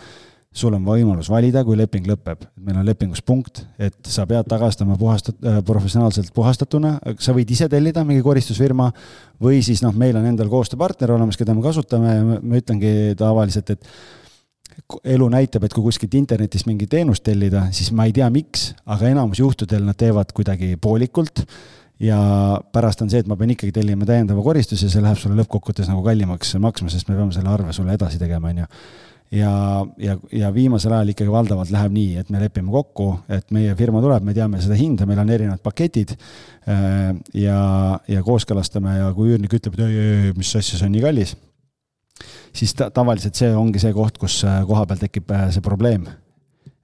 [0.58, 4.96] sul on võimalus valida, kui leping lõpeb, meil on lepingus punkt, et sa pead tagastama
[4.96, 8.88] puhastat- äh,, professionaalselt puhastatuna, sa võid ise tellida mingi koristusfirma
[9.44, 13.76] või siis noh, meil on endal koostööpartner olemas, keda me kasutame ja ma ütlengi tavaliselt,
[13.76, 13.92] et
[15.04, 19.10] elu näitab, et kui kuskilt internetist mingi teenust tellida, siis ma ei tea, miks, aga
[19.10, 21.44] enamus juhtudel nad teevad kuidagi poolikult
[22.00, 22.20] ja
[22.72, 26.00] pärast on see, et ma pean ikkagi tellima täiendava koristuse, see läheb sulle lõppkokkuvõttes nagu
[26.06, 28.68] kallimaks maksma, sest me peame selle arve sulle edasi tegema, on ju.
[29.40, 29.50] ja,
[30.00, 34.00] ja, ja viimasel ajal ikkagi valdavalt läheb nii, et me lepime kokku, et meie firma
[34.04, 37.58] tuleb, me teame seda hinda, meil on erinevad paketid äh, ja,
[38.08, 41.04] ja kooskõlastame ja kui üürnik ütleb, et ei, ei, ei, mis asja, see on nii
[41.04, 41.36] kallis
[42.56, 46.06] siis ta, tavaliselt see ongi see koht, kus äh, koha peal tekib äh, see probleem.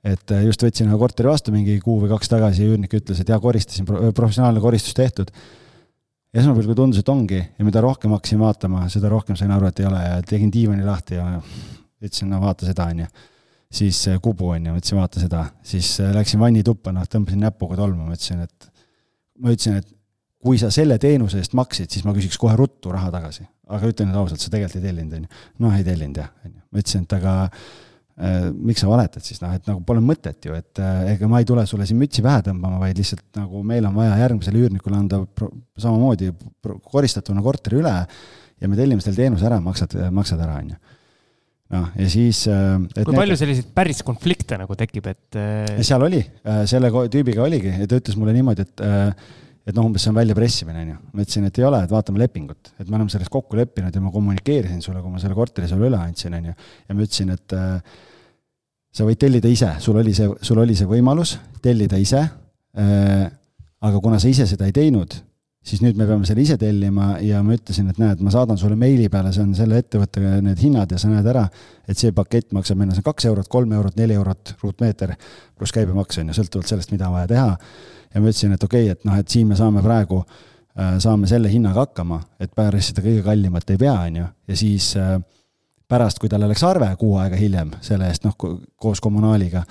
[0.05, 3.21] et äh, just võtsin ühe korteri vastu mingi kuu või kaks tagasi ja üürnik ütles,
[3.21, 5.31] et jaa, koristasin, professionaalne koristus tehtud.
[6.35, 9.87] esmapilgul tundus, et ongi ja mida rohkem hakkasin vaatama, seda rohkem sain aru, et ei
[9.89, 11.41] ole ja tegin diivani lahti ja
[12.03, 13.07] ütlesin, no vaata seda, on ju.
[13.75, 18.19] siis kubu, on ju, ütlesin, vaata seda, siis läksin vannituppa, noh, tõmbasin näpuga tolmu, ma
[18.19, 18.71] ütlesin, et
[19.41, 19.89] ma ütlesin, et
[20.45, 23.47] kui sa selle teenuse eest maksid, siis ma küsiks kohe ruttu raha tagasi.
[23.73, 25.43] Aga ütlen nüüd ausalt, sa tegelikult ei tellinud, on ju.
[25.65, 26.61] noh, ei tellinud jah, on ju.
[26.61, 30.57] ma ütlesin, et aga äh, miks sa valetad siis, noh, et nagu pole mõtet ju,
[30.59, 33.87] et äh, ega ma ei tule sulle siin mütsi pähe tõmbama, vaid lihtsalt nagu meil
[33.89, 35.51] on vaja järgmisele üürnikule anda pro,
[35.81, 40.75] samamoodi pro, koristatuna korteri üle ja me tellime selle teenuse ära, maksad, maksad ära, on
[40.75, 40.83] ju
[41.75, 42.45] noh, ja siis.
[42.51, 43.21] Äh, kui need...
[43.23, 45.39] palju selliseid päris konflikte nagu tekib, et?
[45.41, 46.21] Äh, seal oli,
[46.71, 48.85] selle tüübiga oligi ja ta ütles mulle niimoodi, et
[49.65, 50.97] et noh, umbes see on väljapressimine, on ju.
[51.17, 54.03] ma ütlesin, et ei ole, et vaatame lepingut, et me oleme selles kokku leppinud ja
[54.05, 56.57] ma kommunikeerisin sulle, kui ma selle korteri sulle üle andsin, on ju.
[56.89, 58.01] ja ma ütlesin, et äh,
[58.95, 62.27] sa võid tellida ise, sul oli see, sul oli see võimalus tellida ise
[62.77, 63.31] äh,.
[63.85, 65.17] aga kuna sa ise seda ei teinud,
[65.65, 68.77] siis nüüd me peame selle ise tellima ja ma ütlesin, et näed, ma saadan sulle
[68.81, 71.47] meili peale, see on selle ettevõttega need hinnad ja sa näed ära,
[71.89, 75.17] et see pakett maksab meile see kaks eurot, kolm eurot, neli eurot ruutmeeter
[75.57, 77.51] pluss käibemaks on ju, sõltuvalt sellest, mida on vaja teha
[78.15, 81.29] ja ma ütlesin, et okei okay,, et noh, et siin me saame praegu äh,, saame
[81.31, 85.17] selle hinnaga hakkama, et päris seda kõige kallimat ei pea, on ju, ja siis äh,
[85.91, 88.37] pärast, kui talle läks arve kuu aega hiljem selle eest, noh,
[88.81, 89.65] koos kommunaaliga,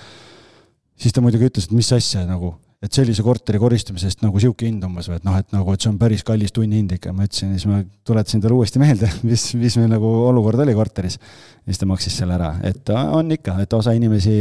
[0.99, 4.67] siis ta muidugi ütles, et mis asja nagu, et sellise korteri koristamise eest nagu sihuke
[4.67, 7.27] hind umbes või et noh, et nagu, et see on päris kallis tunnihind ikka, ma
[7.27, 11.19] ütlesin, siis ma tuletasin talle uuesti meelde, mis, mis meil nagu olukord oli korteris.
[11.63, 14.35] siis ta maksis selle ära, et on ikka, et osa inimesi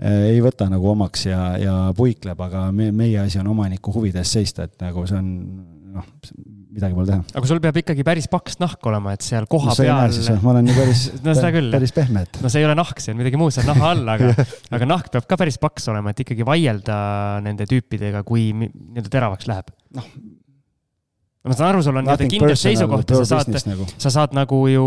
[0.00, 4.38] ei võta nagu omaks ja, ja puikleb, aga me, meie asi on omaniku huvide eest
[4.38, 5.28] seista, et nagu see on
[5.94, 6.06] noh,
[6.70, 7.22] midagi pole teha.
[7.36, 10.40] aga sul peab ikkagi päris paks nahk olema, et seal koha no, peal.
[10.44, 11.34] ma olen ju päris no
[11.74, 12.40] päris pehme, et.
[12.44, 14.34] no see ei ole nahk, see on midagi muud, see on naha all, aga
[14.78, 16.98] aga nahk peab ka päris paks olema, et ikkagi vaielda
[17.44, 19.74] nende tüüpidega, kui nii-öelda teravaks läheb.
[19.98, 20.12] noh,
[21.40, 23.86] ma saan aru, sul on nii-öelda kindel seisukoht ja sa saad, nagu.
[23.96, 24.86] sa saad nagu ju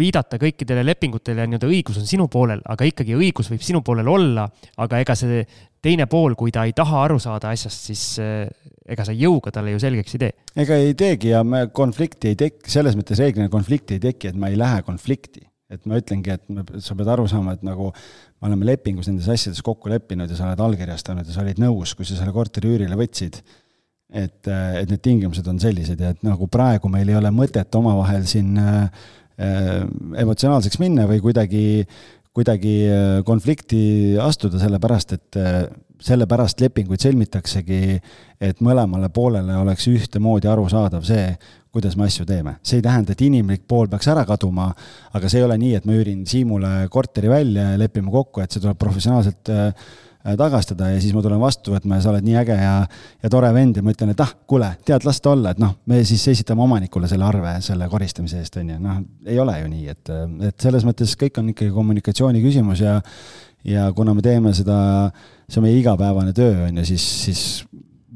[0.00, 4.08] viidata kõikidele lepingutele ja nii-öelda õigus on sinu poolel, aga ikkagi õigus võib sinu poolel
[4.08, 4.46] olla,
[4.80, 5.42] aga ega see
[5.84, 8.46] teine pool, kui ta ei taha aru saada asjast, siis eh,
[8.88, 10.32] ega sa jõuga talle ju selgeks ei tee.
[10.64, 14.40] ega ei teegi ja me konflikti ei teki, selles mõttes reeglina konflikti ei teki, et
[14.40, 15.44] ma ei lähe konflikti.
[15.66, 19.26] et ma ütlengi, et me, sa pead aru saama, et nagu me oleme lepingus nendes
[19.28, 22.70] asjades kokku leppinud ja sa oled allkirjastanud ja sa olid nõus, kui sa selle korteri
[22.70, 23.40] üürile võtsid
[24.12, 27.78] et, äh, et need tingimused on sellised ja et nagu praegu meil ei ole mõtet
[27.78, 28.90] omavahel siin äh,
[30.22, 31.64] emotsionaalseks minna või kuidagi,
[32.36, 33.80] kuidagi äh, konflikti
[34.22, 35.64] astuda, sellepärast et äh,
[36.06, 37.98] sellepärast lepinguid sõlmitaksegi,
[38.44, 41.30] et mõlemale poolele oleks ühtemoodi arusaadav see,
[41.72, 42.56] kuidas me asju teeme.
[42.62, 44.70] see ei tähenda, et inimlik pool peaks ära kaduma,
[45.16, 48.52] aga see ei ole nii, et ma üürin Siimule korteri välja ja lepime kokku, et
[48.52, 49.52] see tuleb professionaalselt
[50.38, 52.74] tagastada ja siis ma tulen vastu võtma ja sa oled nii äge ja,
[53.22, 55.76] ja tore vend ja ma ütlen, et ah, kuule, tead, las ta olla, et noh,
[55.86, 59.70] me siis esitame omanikule selle arve selle koristamise eest, on ju, noh, ei ole ju
[59.70, 60.14] nii, et,
[60.50, 63.00] et selles mõttes kõik on ikkagi kommunikatsiooni küsimus ja
[63.66, 64.76] ja kuna me teeme seda,
[65.50, 67.40] see on meie igapäevane töö, on ju, siis, siis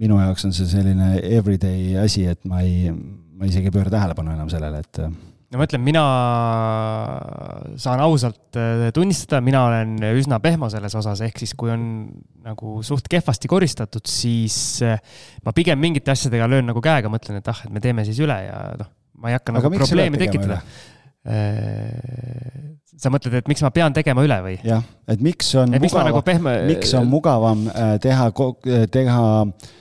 [0.00, 4.34] minu jaoks on see selline everyday asi, et ma ei, ma isegi ei pööra tähelepanu
[4.34, 5.02] enam sellele, et
[5.50, 6.02] no ma ütlen, mina
[7.80, 11.82] saan ausalt äh, tunnistada, mina olen üsna pehmo selles osas, ehk siis kui on
[12.46, 15.00] nagu suht kehvasti koristatud, siis äh,
[15.46, 18.36] ma pigem mingite asjadega löön nagu käega, mõtlen, et ah, et me teeme siis üle
[18.46, 20.60] ja noh, ma ei hakka Aga nagu probleemi tekitada.
[21.20, 24.54] Äh, sa mõtled, et miks ma pean tegema üle või?
[24.64, 26.54] jah, et miks on et mugavam, nagu pehme...
[26.70, 27.66] miks on mugavam
[28.00, 28.30] teha,
[28.92, 29.20] teha
[29.50, 29.79] Äh, äh,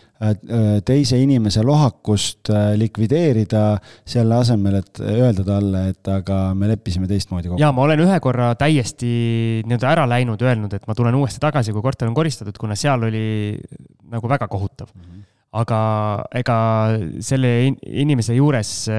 [0.86, 3.64] teise inimese lohakust äh, likvideerida,
[4.08, 7.62] selle asemel, et öelda talle, et aga me leppisime teistmoodi kokku.
[7.62, 9.14] ja ma olen ühe korra täiesti
[9.64, 13.08] nii-öelda ära läinud, öelnud, et ma tulen uuesti tagasi, kui korter on koristatud, kuna seal
[13.08, 13.56] oli
[14.12, 15.02] nagu väga kohutav mm.
[15.02, 15.26] -hmm.
[15.62, 15.80] aga
[16.42, 16.60] ega
[17.24, 17.54] selle
[17.88, 18.90] inimese juures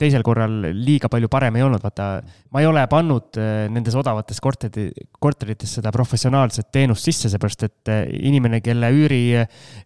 [0.00, 2.08] teisel korral liiga palju parem ei olnud, vaata.
[2.50, 4.88] ma ei ole pannud äh, nendes odavates korteri,
[5.22, 9.22] korterites seda professionaalset teenust sisse, seepärast et äh, inimene, kelle üüri,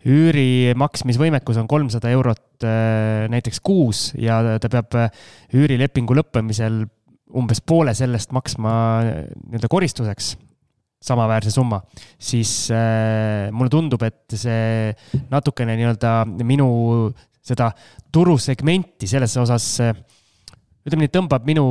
[0.08, 0.48] üüri
[0.80, 4.96] maksmisvõimekus on kolmsada eurot äh, näiteks kuus ja ta peab
[5.52, 6.86] üürilepingu lõppemisel
[7.36, 8.72] umbes poole sellest maksma
[9.04, 10.36] nii-öelda koristuseks
[10.98, 11.78] samaväärse summa,
[12.18, 14.90] siis äh, mulle tundub, et see
[15.30, 16.68] natukene nii-öelda minu
[17.48, 17.70] seda
[18.14, 19.68] turusegmenti selles osas,
[20.88, 21.64] ütleme nii, tõmbab minu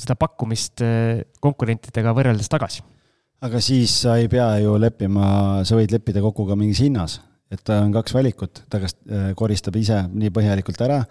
[0.00, 2.84] seda pakkumist eh, konkurentidega võrreldes tagasi.
[3.42, 7.18] aga siis sa ei pea ju leppima, sa võid leppida kokku ka mingis hinnas,
[7.52, 11.02] et on kaks valikut, ta kas eh, koristab ise nii põhjalikult ära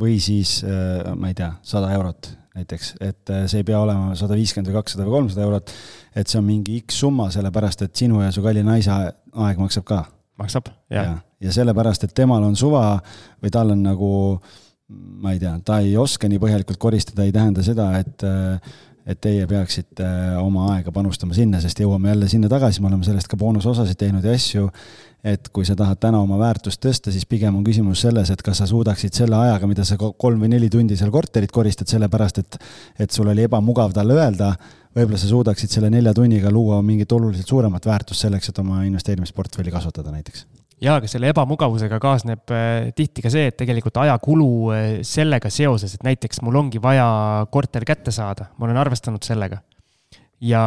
[0.00, 4.34] või siis eh, ma ei tea, sada eurot näiteks, et see ei pea olema sada
[4.34, 5.70] viiskümmend või kakssada või kolmsada eurot,
[6.18, 9.86] et see on mingi X summa, sellepärast et sinu ja su kalli naise aeg maksab
[9.86, 10.00] ka
[10.40, 11.18] maksab, jah ja.
[11.40, 13.00] Ja sellepärast, et temal on suva
[13.40, 14.12] või tal on nagu
[15.22, 18.26] ma ei tea, ta ei oska nii põhjalikult koristada, ei tähenda seda, et
[19.10, 20.06] et teie peaksite
[20.38, 24.26] oma aega panustama sinna, sest jõuame jälle sinna tagasi, me oleme sellest ka boonusosasid teinud
[24.28, 24.66] ja asju,
[25.26, 28.60] et kui sa tahad täna oma väärtust tõsta, siis pigem on küsimus selles, et kas
[28.60, 32.60] sa suudaksid selle ajaga, mida sa kolm või neli tundi seal korterit koristad, sellepärast et
[33.00, 34.52] et sul oli ebamugav talle öelda,
[34.94, 39.74] võib-olla sa suudaksid selle nelja tunniga luua mingit oluliselt suuremat väärtust selleks, et oma investeerimisportfelli
[39.74, 44.86] kasvatada näiteks ja, aga selle ebamugavusega kaasneb äh, tihti ka see, et tegelikult ajakulu äh,
[45.06, 47.06] sellega seoses, et näiteks mul ongi vaja
[47.52, 49.60] korter kätte saada, ma olen arvestanud sellega.
[50.40, 50.62] ja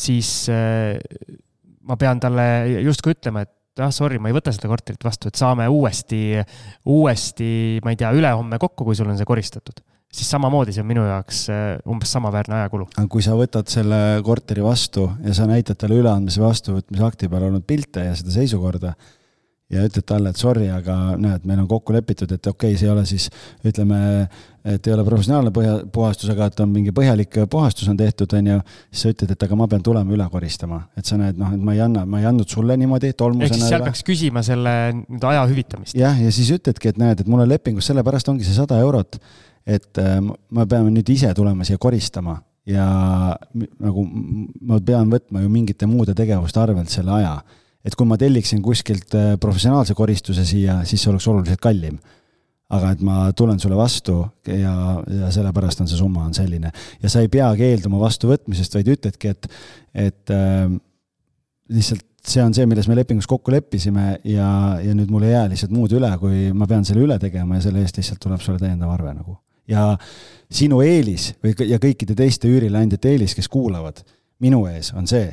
[0.00, 0.98] siis äh,
[1.88, 2.46] ma pean talle
[2.84, 6.38] justkui ütlema, et ah sorry, ma ei võta seda korterit vastu, et saame uuesti,
[6.86, 9.82] uuesti, ma ei tea, ülehomme kokku, kui sul on see koristatud
[10.14, 11.40] siis samamoodi see on minu jaoks
[11.90, 12.84] umbes samaväärne ajakulu.
[12.92, 17.48] aga kui sa võtad selle korteri vastu ja sa näitad talle üleandmise vastuvõtmise akti peal
[17.48, 18.92] olnud pilte ja seda seisukorda,
[19.74, 22.88] ja ütled talle, et sorry, aga näed, meil on kokku lepitud, et okei okay,, see
[22.88, 23.26] ei ole siis
[23.66, 23.98] ütleme,
[24.74, 28.52] et ei ole professionaalne põhja, puhastus, aga et on mingi põhjalik puhastus on tehtud, on
[28.52, 28.58] ju,
[28.90, 30.84] siis sa ütled, et aga ma pean tulema üle koristama.
[30.96, 33.50] et sa näed, noh, et ma ei anna, ma ei andnud sulle niimoodi tolmusena.
[33.50, 35.98] ehk siis seal peaks küsima selle nii-öelda aja hüvitamist.
[35.98, 39.20] jah, ja siis ütledki, et näed, et mul on lepingus, sellepärast ongi see sada eurot,
[39.66, 42.86] et äh, ma pean nüüd ise tulema siia koristama ja
[43.84, 44.06] nagu
[44.64, 47.34] ma pean võtma ju mingite muude tegevuste arvelt selle aja
[47.84, 51.98] et kui ma telliksin kuskilt äh, professionaalse koristuse siia, siis see oleks oluliselt kallim.
[52.74, 54.14] aga et ma tulen sulle vastu
[54.48, 54.72] ja,
[55.20, 56.72] ja sellepärast on see summa on selline.
[57.02, 59.48] ja sa ei pea keelduma vastuvõtmisest, vaid ütledki, et,
[59.94, 60.72] et äh,
[61.68, 64.48] lihtsalt see on see, milles me lepingus kokku leppisime ja,
[64.80, 67.66] ja nüüd mul ei jää lihtsalt muud üle, kui ma pean selle üle tegema ja
[67.66, 69.36] selle eest lihtsalt tuleb sulle täiendav arve nagu.
[69.68, 69.94] ja
[70.52, 74.02] sinu eelis või, ja kõikide teiste üürileandjate eelis, kes kuulavad
[74.44, 75.28] minu ees, on see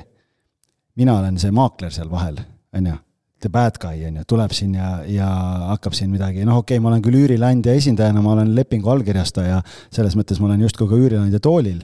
[0.99, 2.39] mina olen see maakler seal vahel,
[2.75, 2.97] on ju,
[3.41, 5.27] the bad guy, on ju, tuleb siin ja, ja
[5.71, 9.61] hakkab siin midagi, noh, okei okay,, ma olen küll üürileandja esindajana, ma olen lepingu allkirjastaja,
[9.93, 11.83] selles mõttes ma olen justkui ka üürileandja toolil.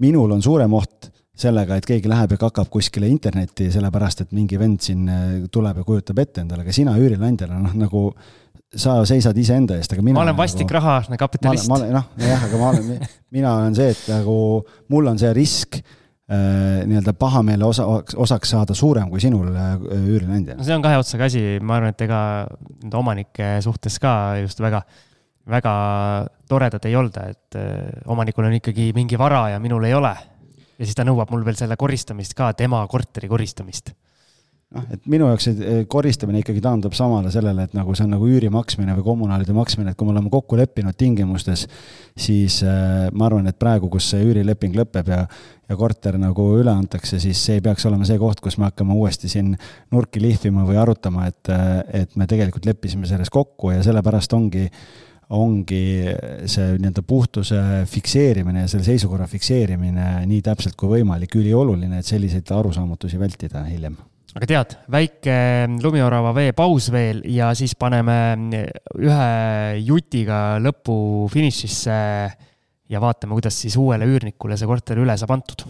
[0.00, 1.10] minul on suurem oht
[1.40, 5.80] sellega, et keegi läheb ja kakab kuskile internetti, sellepärast et mingi vend siin äh, tuleb
[5.80, 8.04] ja kujutab ette endale, aga sina üürileandjana, noh, nagu
[8.70, 10.18] sa seisad iseenda eest, aga mina.
[10.18, 11.70] ma olen vastik nagu, rahaahne kapitalist.
[11.70, 14.36] noh, jah, aga ma olen, mina olen see, et nagu
[14.92, 15.80] mul on see risk
[16.30, 17.84] nii-öelda pahameele osa,
[18.16, 20.60] osaks saada suurem kui sinul äh, üürileandjana.
[20.60, 22.20] no see on kahe otsaga asi, ma arvan, et ega
[22.82, 24.84] nende omanike suhtes ka just väga,
[25.50, 25.72] väga
[26.50, 30.14] toredad ei olda, et äh, omanikul on ikkagi mingi vara ja minul ei ole.
[30.78, 33.90] ja siis ta nõuab mul veel selle koristamist ka, tema korteri koristamist
[34.74, 38.28] noh, et minu jaoks see koristamine ikkagi taandub samale sellele, et nagu see on nagu
[38.30, 41.66] üüri maksmine või kommunaalide maksmine, et kui me oleme kokku leppinud tingimustes,
[42.18, 45.24] siis äh, ma arvan, et praegu, kus see üürileping lõpeb ja,
[45.70, 48.96] ja korter nagu üle antakse, siis see ei peaks olema see koht, kus me hakkame
[48.96, 49.52] uuesti siin
[49.94, 51.52] nurki lihvima või arutama, et,
[51.94, 54.66] et me tegelikult leppisime selles kokku ja sellepärast ongi
[55.30, 56.10] ongi
[56.50, 62.50] see nii-öelda puhtuse fikseerimine ja selle seisukorra fikseerimine nii täpselt kui võimalik ülioluline, et selliseid
[62.50, 63.94] arusaamatusi vältida hiljem.
[64.34, 65.36] Aga tead, väike
[65.82, 68.18] lumiorava veepaus veel ja siis paneme
[68.98, 69.30] ühe
[69.86, 71.96] jutiga lõpu finišisse
[72.90, 75.66] ja vaatame, kuidas siis uuele üürnikule see korter üle saab antud.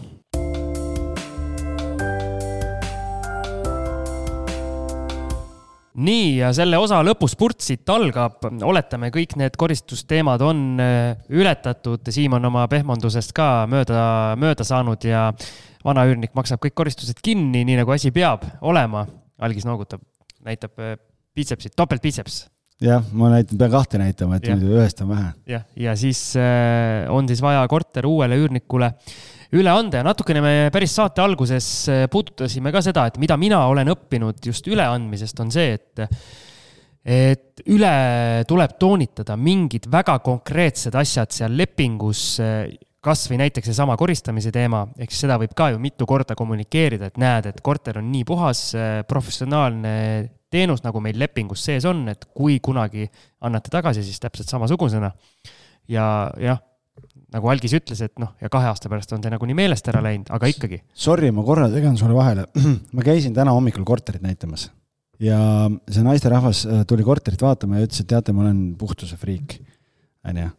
[6.01, 12.37] nii, ja selle osa lõpuspurt siit algab, oletame, kõik need koristusteemad on äh, ületatud, Siim
[12.37, 13.99] on oma pehmondusest ka mööda,
[14.39, 15.27] mööda saanud ja
[15.85, 19.05] vana üürnik maksab kõik koristused kinni, nii nagu asi peab olema.
[19.41, 20.01] algis noogutab,
[20.45, 20.73] näitab
[21.35, 22.45] piitsepsit, äh, topeltpiitseps.
[22.81, 25.29] Jah, ma näitan, pean kahte näitama, et muidu ühest on vähe.
[25.53, 28.91] jah, ja siis äh, on siis vaja korter uuele üürnikule
[29.51, 33.65] üle anda ja natukene me päris saate alguses äh, puudutasime ka seda, et mida mina
[33.71, 36.07] olen õppinud just üleandmisest, on see, et
[37.01, 37.91] et üle
[38.45, 42.37] tuleb toonitada mingid väga konkreetsed asjad seal lepingus
[43.01, 47.17] kasvõi näiteks seesama koristamise teema, ehk siis seda võib ka ju mitu korda kommunikeerida, et
[47.21, 49.93] näed, et korter on nii puhas, äh, professionaalne
[50.51, 53.07] teenus, nagu meil lepingus sees on, et kui kunagi
[53.47, 55.11] annate tagasi, siis täpselt samasugusena.
[55.89, 56.05] ja
[56.39, 56.59] jah,
[57.33, 60.29] nagu Algis ütles, et noh, ja kahe aasta pärast on see nagunii meelest ära läinud,
[60.29, 60.83] aga ikkagi.
[60.93, 62.45] Sorry, ma korra segan sulle vahele.
[62.95, 64.69] ma käisin täna hommikul korterit näitamas
[65.21, 65.37] ja
[65.89, 69.59] see naisterahvas äh, tuli korterit vaatama ja ütles, et teate, ma olen puhtuse friik,
[70.25, 70.49] onju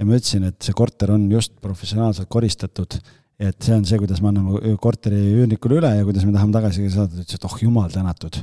[0.00, 2.96] ja ma ütlesin, et see korter on just professionaalselt koristatud,
[3.40, 6.88] et see on see, kuidas me anname korteri üürnikule üle ja kuidas me tahame tagasi
[6.92, 8.40] saada, ta ütles, et oh jumal tänatud.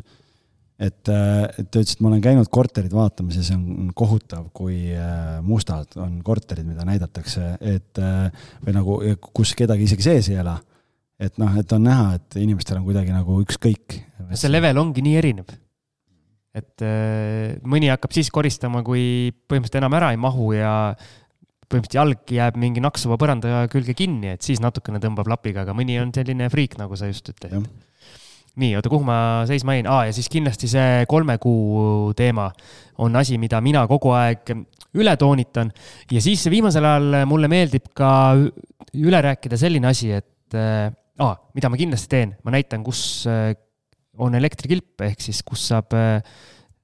[0.78, 4.48] Et, äh, et ta ütles, et ma olen käinud korterit vaatamas ja see on kohutav,
[4.56, 8.98] kui äh, mustad on korterid, mida näidatakse, et äh, või nagu,
[9.34, 10.58] kus kedagi isegi sees ei ela.
[11.18, 14.02] et noh, et on näha, et inimestel on kuidagi nagu ükskõik.
[14.38, 15.56] see level ongi nii erinev
[16.58, 16.82] et
[17.70, 20.72] mõni hakkab siis koristama, kui põhimõtteliselt enam ära ei mahu ja
[21.68, 26.00] põhimõtteliselt jalg jääb mingi naksuva põranda külge kinni, et siis natukene tõmbab lapiga, aga mõni
[26.02, 27.68] on selline friik, nagu sa just ütlesid.
[28.58, 29.18] Nii, oota, kuhu ma
[29.50, 30.06] seisma jäin ah,?
[30.08, 32.50] ja siis kindlasti see kolme kuu teema
[33.04, 34.54] on asi, mida mina kogu aeg
[34.98, 35.72] üle toonitan.
[36.12, 38.10] ja siis viimasel ajal mulle meeldib ka
[38.98, 40.90] üle rääkida selline asi, et äh,
[41.22, 43.54] ah, mida ma kindlasti teen, ma näitan, kus äh,
[44.18, 46.18] on elektrikilp, ehk siis kus saab äh,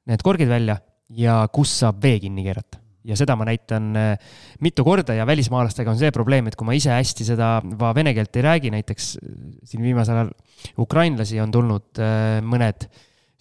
[0.09, 0.78] need korgid välja
[1.17, 4.34] ja kus saab vee kinni keerata ja seda ma näitan äh,
[4.64, 7.56] mitu korda ja välismaalastega on see probleem, et kui ma ise hästi seda
[7.95, 9.32] vene keelt ei räägi, näiteks äh,
[9.70, 10.32] siin viimasel ajal
[10.84, 12.88] ukrainlasi on tulnud äh, mõned,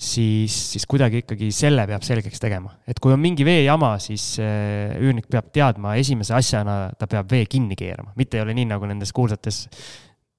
[0.03, 2.75] siis, siis kuidagi ikkagi selle peab selgeks tegema.
[2.91, 7.79] et kui on mingi veejama, siis üürnik peab teadma esimese asjana, ta peab vee kinni
[7.79, 9.67] keerama, mitte ei ole nii nagu nendes kuulsates,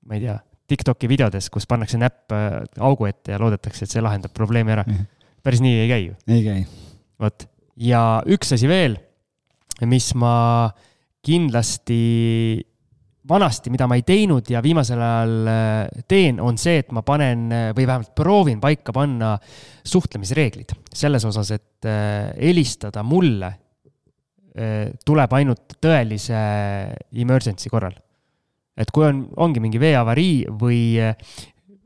[0.08, 0.42] ma ei tea,
[0.74, 2.32] Tiktoki videodes, kus pannakse näpp
[2.80, 4.86] augu ette ja loodetakse, et see lahendab probleemi ära.
[4.88, 5.10] Mhm.
[5.44, 6.14] päris nii ei käi ju.
[6.32, 6.62] ei käi.
[7.20, 7.48] vot,
[7.78, 8.96] ja üks asi veel
[9.82, 10.36] mis ma
[11.24, 12.04] kindlasti
[13.28, 17.46] vanasti, mida ma ei teinud ja viimasel ajal äh, teen, on see, et ma panen
[17.52, 19.34] äh, või vähemalt proovin paika panna
[19.88, 23.60] suhtlemisreeglid selles osas, et äh, helistada mulle
[24.54, 26.38] tuleb ainult tõelise
[27.24, 27.96] emergency korral.
[28.78, 31.02] et kui on, ongi mingi veeavarii või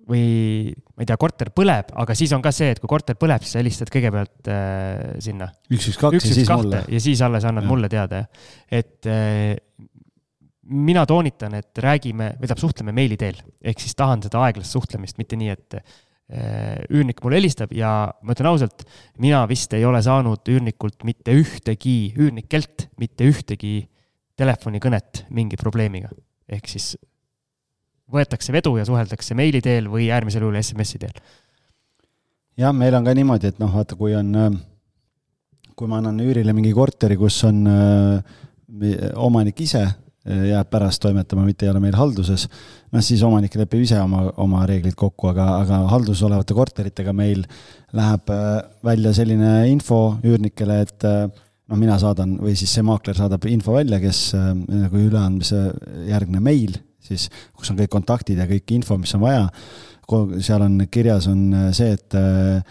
[0.08, 3.43] või ma ei tea, korter põleb, aga siis on ka see, et kui korter põleb,
[3.43, 5.49] siis sa helistad kõigepealt äh, sinna.
[5.68, 6.82] üks, üks, kaks ja siis mulle.
[6.93, 7.72] ja siis alles annad ja.
[7.72, 8.49] mulle teada, jah.
[8.80, 9.58] et äh,
[10.68, 13.39] mina toonitan, et räägime, või tähendab, suhtleme meili teel.
[13.62, 17.91] ehk siis tahan seda aeglast suhtlemist, mitte nii, et äh, üürnik mulle helistab ja
[18.22, 18.88] ma ütlen ausalt,
[19.24, 23.76] mina vist ei ole saanud üürnikult mitte ühtegi, üürnikelt mitte ühtegi
[24.38, 26.12] telefonikõnet mingi probleemiga.
[26.47, 26.95] ehk siis
[28.14, 31.22] võetakse vedu ja suheldakse meili teel või äärmisel juhul SMS-i teel.
[32.58, 34.51] jah, meil on ka niimoodi, et noh, vaata, kui on, äh,
[35.78, 38.36] kui ma annan üürile mingi korteri, kus on äh,
[39.20, 42.47] omanik ise äh, jääb pärast toimetama, mitte ei ole meil halduses,
[42.95, 47.43] noh siis omanik lepib ise oma, oma reeglid kokku, aga, aga halduses olevate korteritega meil
[47.97, 48.34] läheb
[48.88, 53.99] välja selline info üürnikele, et noh, mina saadan või siis see maakler saadab info välja,
[53.99, 55.66] kes nagu üleandmise
[56.08, 59.47] järgne meil siis kus on kõik kontaktid ja kõik info, mis on vaja.
[60.41, 62.62] seal on kirjas, on äh, see, et äh,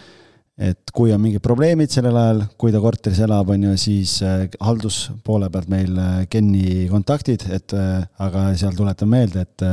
[0.57, 4.47] et kui on mingid probleemid sellel ajal, kui ta korteris elab, on ju, siis äh,
[4.57, 5.99] halduspoole pealt meil
[6.33, 9.65] Kenni kontaktid, et aga seal tuletan meelde, et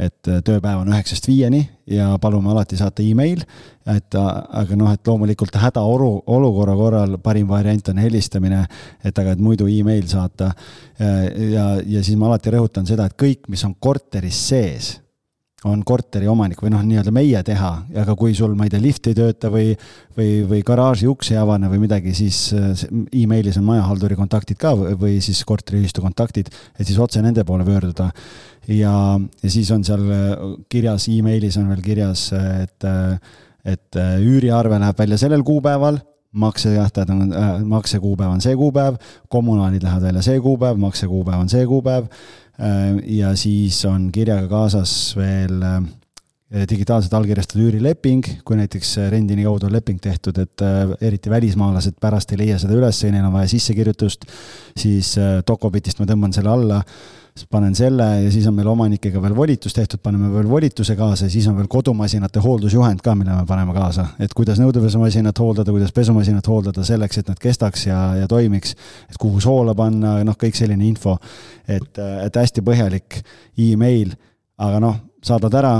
[0.00, 3.42] et tööpäev on üheksast viieni ja palume alati saata email,
[3.90, 8.62] et aga noh, et loomulikult hädaolu, olukorra korral parim variant on helistamine,
[9.04, 10.52] et aga et muidu email saata.
[11.52, 14.94] ja, ja siis ma alati rõhutan seda, et kõik, mis on korteris sees
[15.68, 17.70] on korteri omanik või noh, nii-öelda meie teha,
[18.02, 19.74] aga kui sul, ma ei tea, lift ei tööta või,
[20.16, 25.18] või, või garaaži uks ei avane või midagi, siis emailis on majahalduri kontaktid ka või
[25.24, 26.48] siis korteriühistu kontaktid,
[26.78, 28.08] et siis otse nende poole pöörduda.
[28.72, 30.06] ja, ja siis on seal
[30.72, 32.30] kirjas e, emailis on veel kirjas,
[32.64, 32.88] et,
[33.64, 36.00] et üüriarve läheb välja sellel kuupäeval
[36.30, 41.66] maksetähtajad on äh,, maksekuupäev on see kuupäev, kommunaalid lähevad välja see kuupäev, maksekuupäev on see
[41.66, 42.06] kuupäev
[42.49, 42.49] Äh,
[43.06, 45.78] ja siis on kirjaga kaasas veel äh,
[46.68, 52.34] digitaalselt allkirjastatud üürileping, kui näiteks rendini kaudu on leping tehtud, et äh, eriti välismaalased pärast
[52.34, 54.28] ei leia seda üles neil on vaja sissekirjutust,
[54.76, 55.14] siis
[55.48, 56.82] Dokobitist ma tõmban selle alla
[57.34, 61.28] siis panen selle ja siis on meil omanikega veel volitus tehtud, paneme veel volituse kaasa
[61.28, 64.06] ja siis on veel kodumasinate hooldusjuhend ka, mille me paneme kaasa.
[64.18, 68.74] et kuidas nõudepesumasinat hooldada, kuidas pesumasinat hooldada selleks, et nad kestaks ja, ja toimiks.
[69.10, 71.16] et kuhu soola panna, noh, kõik selline info.
[71.68, 73.22] et, et hästi põhjalik
[73.58, 74.14] email,
[74.58, 75.74] aga noh, saadad ära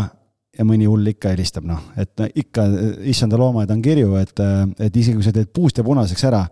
[0.60, 2.66] ja mõni hull ikka helistab, noh, et ikka,
[3.08, 4.42] issanda loomaaed on kirju, et,
[4.76, 6.42] et isegi kui sa teed puust ja punaseks ära,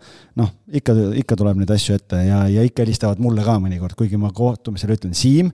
[0.41, 0.95] noh, ikka,
[1.25, 4.95] ikka tuleb neid asju ette ja, ja ikka helistavad mulle ka mõnikord, kuigi ma kohtumisel
[4.97, 5.53] ütlen, Siim,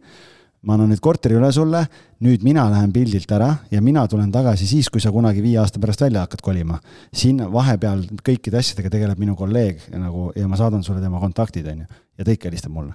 [0.65, 1.83] ma annan nüüd korteri üle sulle,
[2.25, 5.83] nüüd mina lähen pildilt ära ja mina tulen tagasi siis, kui sa kunagi viie aasta
[5.83, 6.79] pärast välja hakkad kolima.
[7.13, 11.85] siin vahepeal kõikide asjadega tegeleb minu kolleeg nagu ja ma saadan sulle tema kontaktid, on
[11.85, 12.95] ju, ja ta ikka helistab mulle.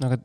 [0.00, 0.18] no aga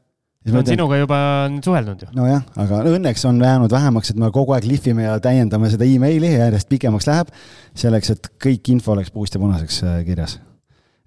[0.52, 0.76] ta on teen...
[0.76, 1.20] sinuga juba
[1.64, 2.10] suhelnud ju.
[2.18, 6.32] nojah, aga õnneks on jäänud vähemaks, et me kogu aeg lihvime ja täiendame seda emaili
[6.34, 7.32] ja järjest pikemaks läheb.
[7.78, 10.38] selleks, et kõik info oleks puust ja punaseks äh, kirjas.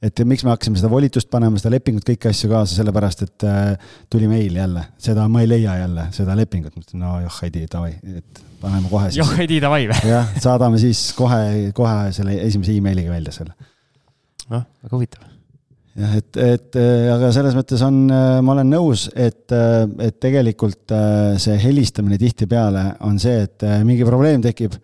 [0.02, 3.96] et miks me hakkasime seda volitust panema, seda lepingut, kõiki asju kaasa, sellepärast et äh,
[4.12, 6.76] tuli meil jälle, seda ma ei leia jälle, seda lepingut.
[6.76, 9.22] ma ütlesin, no joh, ei tea, davai, et paneme kohe siis.
[9.22, 10.06] joh, ei tea, davai või?
[10.14, 11.42] jah, saadame siis kohe,
[11.76, 13.56] kohe selle esimese emailiga välja selle.
[14.50, 15.28] noh, väga huvitav
[15.98, 20.20] jah, et, et äh, aga selles mõttes on, äh, ma olen nõus, et, äh, et
[20.22, 20.94] tegelikult
[21.40, 24.76] see helistamine tihtipeale on see, et mingi probleem tekib,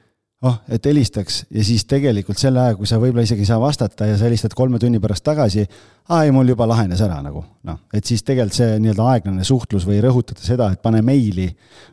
[0.47, 4.09] oh, et helistaks ja siis tegelikult selle aja, kui sa võib-olla isegi ei saa vastata
[4.11, 5.67] ja sa helistad kolme tunni pärast tagasi,
[6.11, 9.87] aa ei, mul juba lahenes ära nagu noh, et siis tegelikult see nii-öelda aeglane suhtlus
[9.89, 11.49] või rõhutada seda, et pane meili,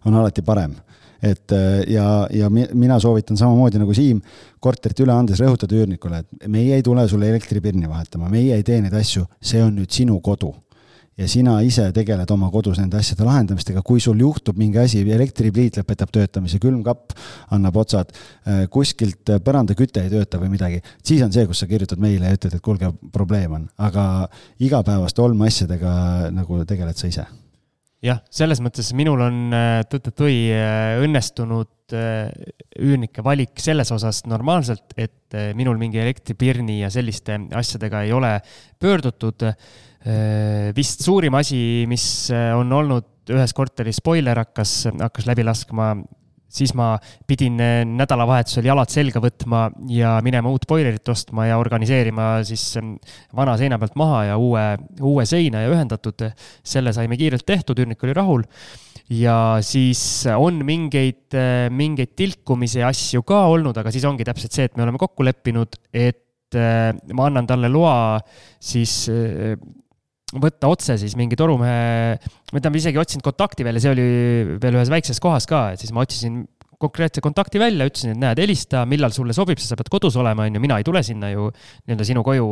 [0.07, 0.75] on alati parem
[1.23, 1.53] et
[1.87, 4.19] ja, ja mina soovitan samamoodi nagu Siim
[4.63, 8.81] korterit üle andes rõhutada üürnikule, et meie ei tule sulle elektripirni vahetama, meie ei tee
[8.83, 10.53] neid asju, see on nüüd sinu kodu.
[11.13, 15.77] Ja sina ise tegeled oma kodus nende asjade lahendamistega, kui sul juhtub mingi asi, elektripliit
[15.77, 17.13] lõpetab töötamise, külmkapp
[17.53, 18.09] annab otsad,
[18.49, 22.39] äh, kuskilt põrandaküte ei tööta või midagi, siis on see, kus sa kirjutad meile ja
[22.39, 24.07] ütled, et kuulge, probleem on, aga
[24.57, 25.93] igapäevaste olmeasjadega
[26.33, 27.29] nagu tegeled sa ise
[28.03, 35.35] jah, selles mõttes minul on äh, tõtt-tõi äh, õnnestunud üürnike valik selles osas normaalselt, et
[35.53, 38.31] minul mingi elektripirni ja selliste asjadega ei ole
[38.81, 39.45] pöördutud.
[40.03, 45.93] Äh, vist suurim asi, mis äh, on olnud ühes korteris, boiler hakkas, hakkas läbi laskma,
[46.53, 46.93] siis ma
[47.27, 52.95] pidin äh, nädalavahetusel jalad selga võtma ja minema uut boilerit ostma ja organiseerima siis ähm,
[53.35, 54.65] vana seina pealt maha ja uue,
[55.01, 56.27] uue seina ja ühendatud.
[56.63, 58.43] selle saime kiirelt tehtud, üürnik oli rahul.
[59.09, 61.35] ja siis on mingeid,
[61.73, 65.25] mingeid tilkumisi ja asju ka olnud, aga siis ongi täpselt see, et me oleme kokku
[65.25, 66.21] leppinud, et
[66.53, 68.19] ma annan talle loa
[68.61, 69.09] siis
[70.41, 74.07] võtta otse siis mingi torumehe, ma tähendab isegi otsinud kontakti veel ja see oli
[74.61, 76.43] veel ühes väikses kohas ka, et siis ma otsisin
[76.83, 80.57] konkreetse kontakti välja, ütlesin, et näed, helista, millal sulle sobib, sa pead kodus olema, on
[80.57, 82.49] ju, mina ei tule sinna ju nii-öelda sinu koju.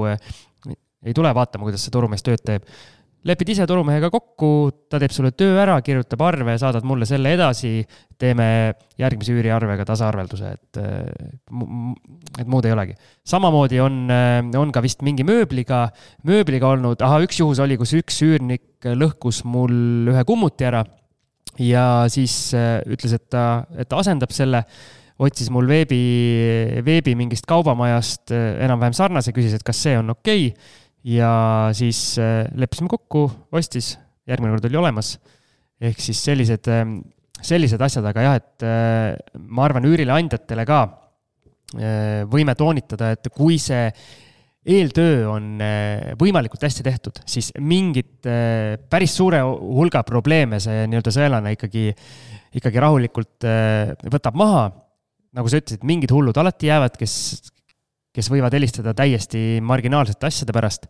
[1.02, 2.68] ei tule vaatama, kuidas see torumees tööd teeb
[3.28, 4.50] lepid ise turumehega kokku,
[4.90, 7.84] ta teeb sulle töö ära, kirjutab arve, saadad mulle selle edasi,
[8.22, 8.48] teeme
[9.00, 10.80] järgmise üüriarvega tasaarvelduse, et,
[12.42, 12.98] et muud ei olegi.
[13.28, 14.00] samamoodi on,
[14.62, 15.84] on ka vist mingi mööbliga,
[16.28, 20.82] mööbliga olnud, ahah, üks juhus oli, kus üks üürnik lõhkus mul ühe kummuti ära
[21.62, 24.66] ja siis ütles, et ta, et ta asendab selle
[25.22, 26.02] otsis mul veebi,
[26.82, 31.34] veebi mingist kaubamajast enam-vähem sarnase, küsis, et kas see on okei okay ja
[31.78, 33.26] siis äh, leppisime kokku,
[33.58, 33.96] ostis,
[34.30, 35.16] järgmine kord oli olemas.
[35.82, 36.86] ehk siis sellised, äh,
[37.42, 40.82] sellised asjad, aga jah, et äh, ma arvan, üürileandjatele ka
[41.72, 43.86] võime toonitada, et kui see
[44.68, 45.62] eeltöö on
[46.20, 48.28] võimalikult hästi tehtud, siis mingit
[48.92, 51.86] päris suure hulga probleeme see nii-öelda sõelane ikkagi,
[52.60, 53.48] ikkagi rahulikult
[54.04, 54.66] võtab maha.
[55.32, 57.16] nagu sa ütlesid, mingid hullud alati jäävad, kes,
[58.16, 60.88] kes võivad helistada täiesti marginaalsete asjade pärast.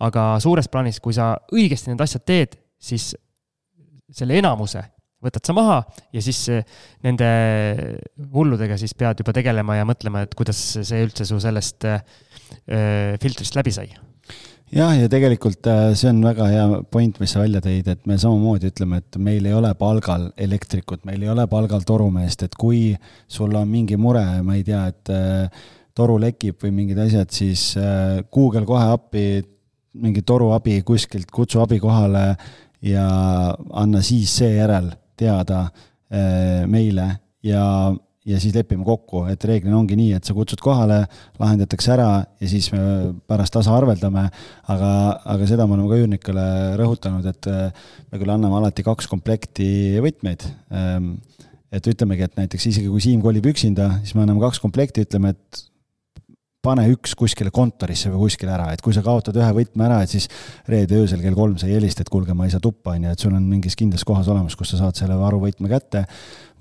[0.00, 3.14] aga suures plaanis, kui sa õigesti need asjad teed, siis
[4.14, 4.82] selle enamuse
[5.24, 5.78] võtad sa maha
[6.12, 6.40] ja siis
[7.04, 7.28] nende
[8.34, 12.02] hulludega siis pead juba tegelema ja mõtlema, et kuidas see üldse su sellest äh,
[13.22, 13.88] filtrist läbi sai
[14.74, 18.72] jah, ja tegelikult see on väga hea point, mis sa välja tõid, et me samamoodi
[18.72, 22.90] ütleme, et meil ei ole palgal elektrikut, meil ei ole palgal torumeest, et kui
[23.30, 25.14] sul on mingi mure, ma ei tea, et
[25.94, 29.26] toru lekib või mingid asjad, siis äh, Google kohe appi,
[29.94, 32.32] mingi toruabi kuskilt, kutsu abi kohale
[32.84, 33.04] ja
[33.54, 37.06] anna siis seejärel teada äh, meile
[37.46, 37.62] ja,
[38.26, 41.04] ja siis lepime kokku, et reeglina ongi nii, et sa kutsud kohale,
[41.38, 42.08] lahendatakse ära
[42.42, 44.24] ja siis me pärast tasaarveldame,
[44.74, 44.90] aga,
[45.36, 46.48] aga seda me oleme ka üürnikele
[46.80, 49.68] rõhutanud, et äh, me küll anname alati kaks komplekti
[50.02, 51.14] võtmeid ähm,
[51.74, 55.34] et ütlemegi, et näiteks isegi kui Siim kolib üksinda, siis me anname kaks komplekti, ütleme,
[55.34, 55.64] et
[56.64, 60.12] pane üks kuskile kontorisse või kuskile ära, et kui sa kaotad ühe võtme ära, et
[60.12, 60.28] siis
[60.70, 63.16] reede öösel kell kolm sa ei helista, et kuulge, ma ei saa tuppa, on ju,
[63.16, 66.06] et sul on mingis kindlas kohas olemas, kus sa saad selle varuvõtme kätte.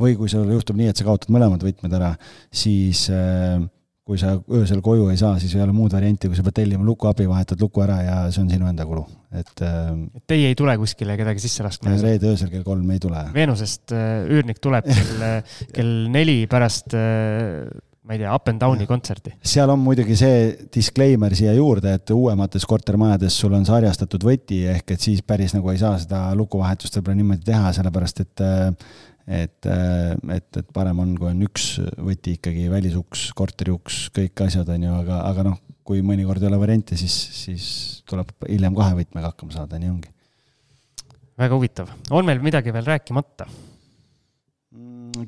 [0.02, 2.16] või kui sul juhtub nii, et sa kaotad mõlemad võtmed ära,
[2.52, 3.62] siis äh,
[4.04, 6.84] kui sa öösel koju ei saa, siis ei ole muud varianti, kui sa pead tellima
[6.84, 9.54] lukuabi, vahetad luku ära ja see on sinu enda kulu, et.
[9.64, 9.94] Äh,
[10.28, 11.96] Teie ei tule kuskile kedagi sisse laskma?
[12.02, 13.24] reede öösel kell kolm ei tule.
[13.36, 15.26] Veenusest äh, üürnik tuleb kell,
[15.72, 16.98] kell neli pärast
[18.04, 19.36] ma ei tea, up and down'i kontserti.
[19.54, 24.96] seal on muidugi see disclaimer siia juurde, et uuemates kortermajades sul on sarjastatud võti, ehk
[24.96, 28.46] et siis päris nagu ei saa seda lukuvahetust võib-olla niimoodi teha, sellepärast et
[29.24, 29.68] et,
[30.36, 31.68] et, et parem on, kui on üks
[32.04, 36.60] võti ikkagi, välisuks, korteriuks, kõik asjad on ju, aga, aga noh, kui mõnikord ei ole
[36.60, 37.68] variante, siis, siis
[38.10, 40.12] tuleb hiljem kahe võtmega hakkama saada, nii ongi.
[41.40, 43.48] väga huvitav, on meil midagi veel rääkimata?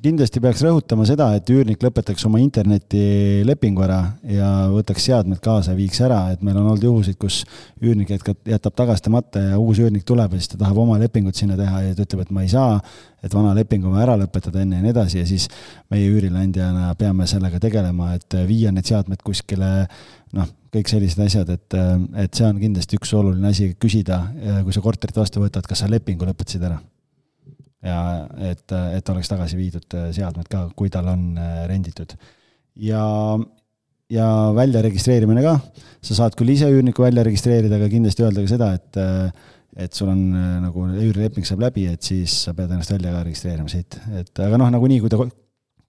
[0.01, 5.77] Kindlasti peaks rõhutama seda, et üürnik lõpetaks oma internetilepingu ära ja võtaks seadmed kaasa ja
[5.77, 7.43] viiks ära, et meil on olnud juhuseid, kus
[7.83, 11.57] üürnik jätkab, jätab tagastamata ja uus üürnik tuleb ja siis ta tahab oma lepingut sinna
[11.59, 12.79] teha ja ta ütleb, et ma ei saa,
[13.25, 15.47] et vana leping on vaja ära lõpetada enne ja nii edasi ja siis
[15.93, 19.71] meie üürileandjana peame sellega tegelema, et viia need seadmed kuskile
[20.35, 21.77] noh, kõik sellised asjad, et,
[22.25, 24.25] et see on kindlasti üks oluline asi küsida,
[24.65, 26.81] kui sa korterit vastu võtad, kas sa lepingu lõpetasid ära
[27.83, 27.99] ja
[28.51, 32.15] et, et oleks tagasi viidud seadmed ka, kui tal on äh, renditud.
[32.75, 33.03] ja,
[34.11, 35.57] ja väljaregistreerimine ka.
[36.01, 39.03] sa saad küll ise üürniku välja registreerida, aga kindlasti öelda ka seda, et
[39.75, 40.21] et sul on
[40.63, 44.59] nagu üürileping saab läbi, et siis sa pead ennast välja ka registreerima siit, et aga
[44.61, 45.19] noh, nagunii, kui ta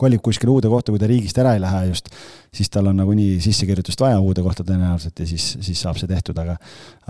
[0.01, 2.11] kolib kuskile uude kohta, kui ta riigist ära ei lähe just,
[2.55, 6.37] siis tal on nagunii sissekirjutust vaja uude kohta tõenäoliselt ja siis, siis saab see tehtud,
[6.43, 6.57] aga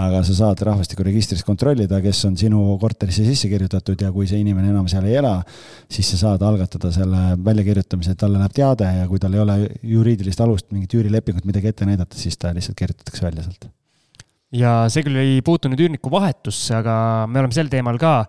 [0.07, 4.71] aga sa saad rahvastikuregistris kontrollida, kes on sinu korterisse sisse kirjutatud ja kui see inimene
[4.75, 5.39] enam seal ei ela,
[5.93, 9.59] siis sa saad algatada selle väljakirjutamise, et talle läheb teade ja kui tal ei ole
[9.83, 13.71] juriidilist alust, mingit üürilepingut, midagi ette näidata, siis ta lihtsalt kirjutatakse välja sealt.
[14.55, 18.21] ja see küll ei puutu nüüd üürniku vahetusse, aga me oleme sel teemal ka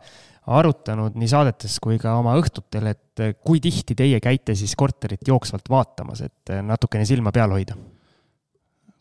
[0.47, 5.27] arutanud nii saadetes kui ka oma õhtutel, et eh, kui tihti teie käite siis korterit
[5.27, 7.77] jooksvalt vaatamas, et eh, natukene silma peal hoida?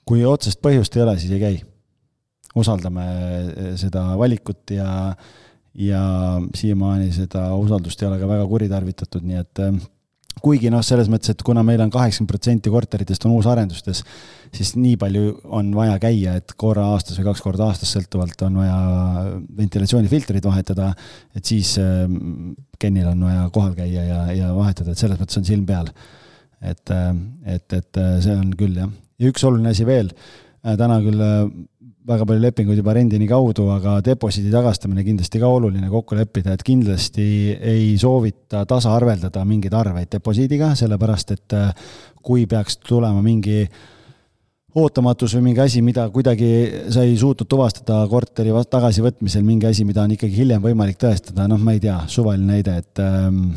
[0.07, 1.57] kui otsest põhjust ei ole, siis ei käi.
[2.55, 5.14] usaldame eh, seda valikut ja,
[5.74, 6.03] ja
[6.55, 9.64] siiamaani seda usaldust ei ole ka väga kuritarvitatud, nii et
[10.45, 14.03] kuigi noh, selles mõttes, et kuna meil on kaheksakümmend protsenti korteritest on uusarendustes,
[14.55, 18.61] siis nii palju on vaja käia, et korra aastas või kaks korda aastas sõltuvalt on
[18.61, 18.76] vaja
[19.57, 20.93] ventilatsioonifiltreid vahetada,
[21.37, 21.74] et siis
[22.76, 25.89] Kenil on vaja kohal käia ja, ja vahetada, et selles mõttes on silm peal.
[26.61, 26.93] et,
[27.45, 28.93] et, et see on küll jah.
[29.20, 30.12] ja üks oluline asi veel,
[30.62, 31.22] täna küll
[32.07, 36.62] väga palju lepinguid juba rendini kaudu, aga deposiidi tagastamine kindlasti ka oluline kokku leppida, et
[36.66, 37.26] kindlasti
[37.57, 41.70] ei soovita tasaarveldada mingeid arveid deposiidiga, sellepärast et äh,
[42.22, 43.64] kui peaks tulema mingi
[44.76, 46.50] ootamatus või mingi asi, mida kuidagi
[46.92, 51.59] sa ei suutnud tuvastada korteri tagasivõtmisel, mingi asi, mida on ikkagi hiljem võimalik tõestada, noh,
[51.59, 53.48] ma ei tea, suvaline näide, et ähm,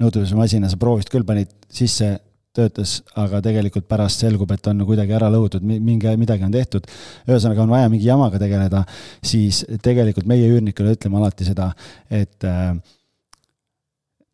[0.00, 2.14] nõudlusmasina sa proovisid küll, panid sisse
[2.56, 6.88] töötas, aga tegelikult pärast selgub, et on kuidagi ära lõhutud, mingi, midagi on tehtud.
[7.28, 8.82] ühesõnaga, on vaja mingi jamaga tegeleda,
[9.22, 11.70] siis tegelikult meie üürnikele ütleme alati seda,
[12.10, 12.74] et äh,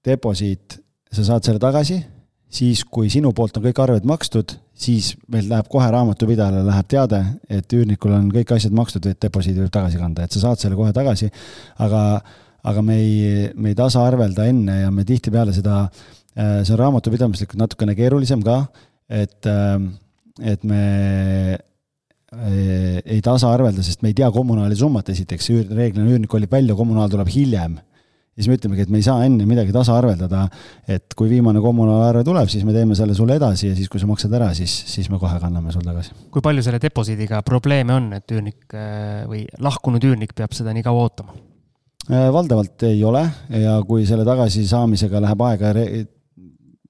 [0.06, 0.78] deposiit,
[1.12, 2.00] sa saad selle tagasi,
[2.48, 7.22] siis kui sinu poolt on kõik arved makstud, siis meil läheb kohe raamatupidajale läheb teade,
[7.52, 10.78] et üürnikul on kõik asjad makstud, et deposiidi võib tagasi kanda, et sa saad selle
[10.78, 11.28] kohe tagasi,
[11.84, 12.02] aga
[12.66, 17.60] aga me ei, me ei tasaarvelda enne ja me tihtipeale seda Äh, see on raamatupidamislikult
[17.60, 18.60] natukene keerulisem ka,
[19.08, 20.82] et, äh, et me
[21.56, 27.12] äh, ei tasaarvelda, sest me ei tea kommunaali summat esiteks, reeglina üürnik kolib välja, kommunaal
[27.12, 27.78] tuleb hiljem.
[28.36, 30.42] ja siis me ütlemegi, et me ei saa enne midagi tasaarveldada,
[30.92, 34.08] et kui viimane kommunaalarve tuleb, siis me teeme selle sulle edasi ja siis, kui sa
[34.10, 36.12] maksad ära, siis, siis me kohe kanname sul tagasi.
[36.34, 38.76] kui palju selle deposiidiga probleeme on, et üürnik
[39.30, 41.38] või lahkunud üürnik peab seda nii kaua ootama?
[42.06, 45.72] valdavalt ei ole ja kui selle tagasisaamisega läheb aega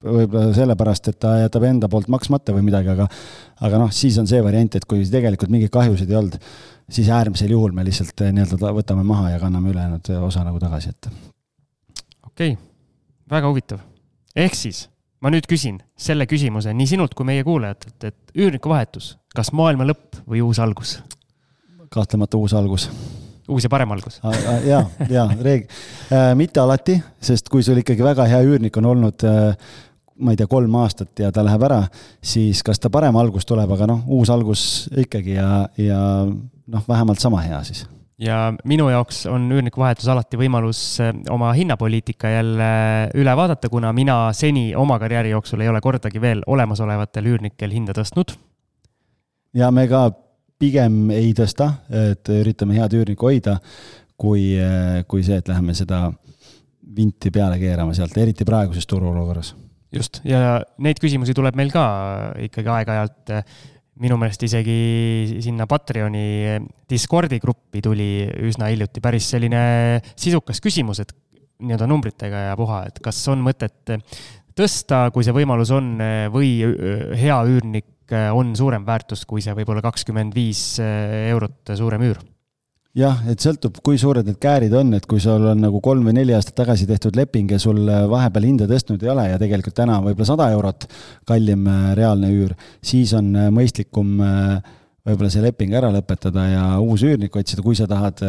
[0.07, 3.09] võib-olla sellepärast, et ta jätab enda poolt maksmata või midagi, aga
[3.66, 6.38] aga noh, siis on see variant, et kui tegelikult mingeid kahjusid ei olnud,
[6.92, 10.94] siis äärmisel juhul me lihtsalt eh, nii-öelda võtame maha ja kanname ülejäänud osa nagu tagasi,
[10.94, 11.11] et.
[12.26, 12.57] okei okay.,
[13.30, 13.82] väga huvitav.
[14.36, 14.86] ehk siis
[15.20, 20.22] ma nüüd küsin selle küsimuse nii sinult kui meie kuulajatelt, et üürnikuvahetus, kas maailma lõpp
[20.28, 20.98] või uus algus?
[21.90, 22.90] kahtlemata uus algus
[23.48, 24.20] uus ja parem algus.
[24.66, 25.68] ja, ja reeg-
[26.12, 29.74] äh,, mitte alati, sest kui sul ikkagi väga hea üürnik on olnud äh,
[30.18, 31.82] ma ei tea, kolm aastat ja ta läheb ära,
[32.24, 34.62] siis kas ta parem algus tuleb, aga noh, uus algus
[34.96, 35.50] ikkagi ja,
[35.80, 37.84] ja noh, vähemalt sama hea siis
[38.18, 42.68] ja minu jaoks on üürnikuvahetus alati võimalus eh, oma hinnapoliitika jälle
[43.18, 47.96] üle vaadata, kuna mina seni oma karjääri jooksul ei ole kordagi veel olemasolevatel üürnikel hinda
[47.96, 48.36] tõstnud.
[49.54, 50.08] ja me ka
[50.58, 53.58] pigem ei tõsta, et üritame head üürnikku hoida,
[54.16, 56.06] kui, eh, kui see, et läheme seda
[56.96, 59.52] vinti peale keerama sealt, eriti praeguses turuolukorras
[59.95, 61.87] just, ja neid küsimusi tuleb meil ka
[62.49, 63.34] ikkagi aeg-ajalt.
[63.97, 71.14] minu meelest isegi sinna Patreoni Discordi gruppi tuli üsna hiljuti päris selline sisukas küsimus, et
[71.64, 73.97] nii-öelda numbritega ja puha, et kas on mõtet
[74.57, 75.97] tõsta, kui see võimalus on,
[76.34, 76.61] või
[77.16, 82.20] hea üürnik on suurem väärtus kui see võib-olla kakskümmend viis eurot suurem üür
[82.97, 86.16] jah, et sõltub, kui suured need käärid on, et kui sul on nagu kolm või
[86.16, 89.76] neli aastat tagasi tehtud leping ja sul äh, vahepeal hinda tõstnud ei ole ja tegelikult
[89.76, 90.88] täna võib-olla sada eurot
[91.28, 94.16] kallim äh, reaalne üür, siis on äh, mõistlikum
[95.07, 98.22] võib-olla see leping ära lõpetada ja uus üürnik otsida, kui sa tahad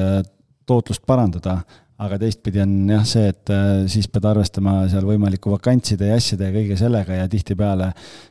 [0.68, 1.62] tootlust parandada.
[1.98, 3.50] aga teistpidi on jah see, et
[3.90, 7.88] siis pead arvestama seal võimaliku vakantside ja asjade ja kõige sellega ja tihtipeale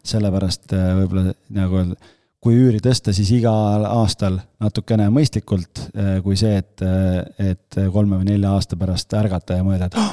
[0.07, 1.99] sellepärast võib-olla nagu öelda
[2.47, 8.21] kui üüri tõsta, siis igal aastal natukene mõistlikult, eh, kui see, et, eh, et kolme
[8.21, 10.13] või nelja aasta pärast ärgata ja mõelda, et oh,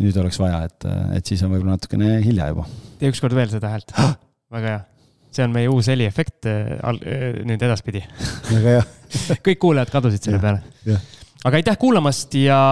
[0.00, 0.88] nüüd oleks vaja, et,
[1.18, 2.64] et siis on võib-olla natukene hilja juba.
[3.00, 4.14] tee ükskord veel seda häält oh.,
[4.52, 4.80] väga hea.
[5.32, 6.72] see on meie uus heliefekt eh,
[7.44, 8.00] nüüd edaspidi.
[8.48, 8.86] väga hea
[9.50, 10.96] kõik kuulajad kadusid selle peale.
[11.44, 12.62] aga aitäh kuulamast ja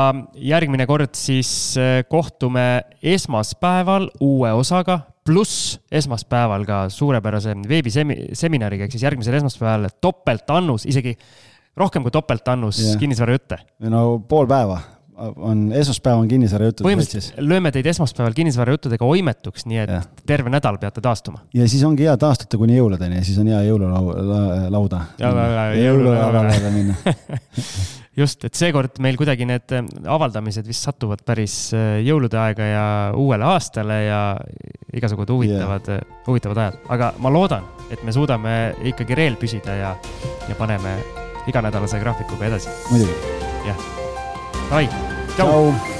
[0.41, 1.77] järgmine kord siis
[2.09, 2.69] kohtume
[3.13, 11.17] esmaspäeval uue osaga pluss esmaspäeval ka suurepärase veebiseminariga, ehk siis järgmisel esmaspäeval topeltannus, isegi
[11.81, 12.97] rohkem kui topeltannus yeah.
[13.01, 13.61] kinnisvarajutte.
[13.93, 14.81] no pool päeva
[15.21, 16.85] on, esmaspäev on kinnisvarajutud.
[16.87, 20.01] põhimõtteliselt lööme teid esmaspäeval kinnisvarajuttudega oimetuks, nii et ja.
[20.27, 21.45] terve nädal peate taastuma.
[21.55, 25.05] ja siis ongi hea taastuda kuni jõuludeni ja siis on hea jõululauda.
[25.21, 26.97] jõululauda minna
[28.21, 32.87] just, et seekord meil kuidagi need äh, avaldamised vist satuvad päris äh, jõulude aega ja
[33.17, 34.23] uuele aastale ja
[34.97, 38.57] igasugused huvitavad yeah., äh, huvitavad ajad, aga ma loodan, et me suudame
[38.93, 39.95] ikkagi reel püsida ja,
[40.49, 40.99] ja paneme
[41.51, 42.75] iganädalase graafikuga edasi.
[42.91, 43.39] muidugi.
[43.69, 43.89] jah,
[44.69, 44.85] davai,
[45.37, 46.00] tšau, tšau..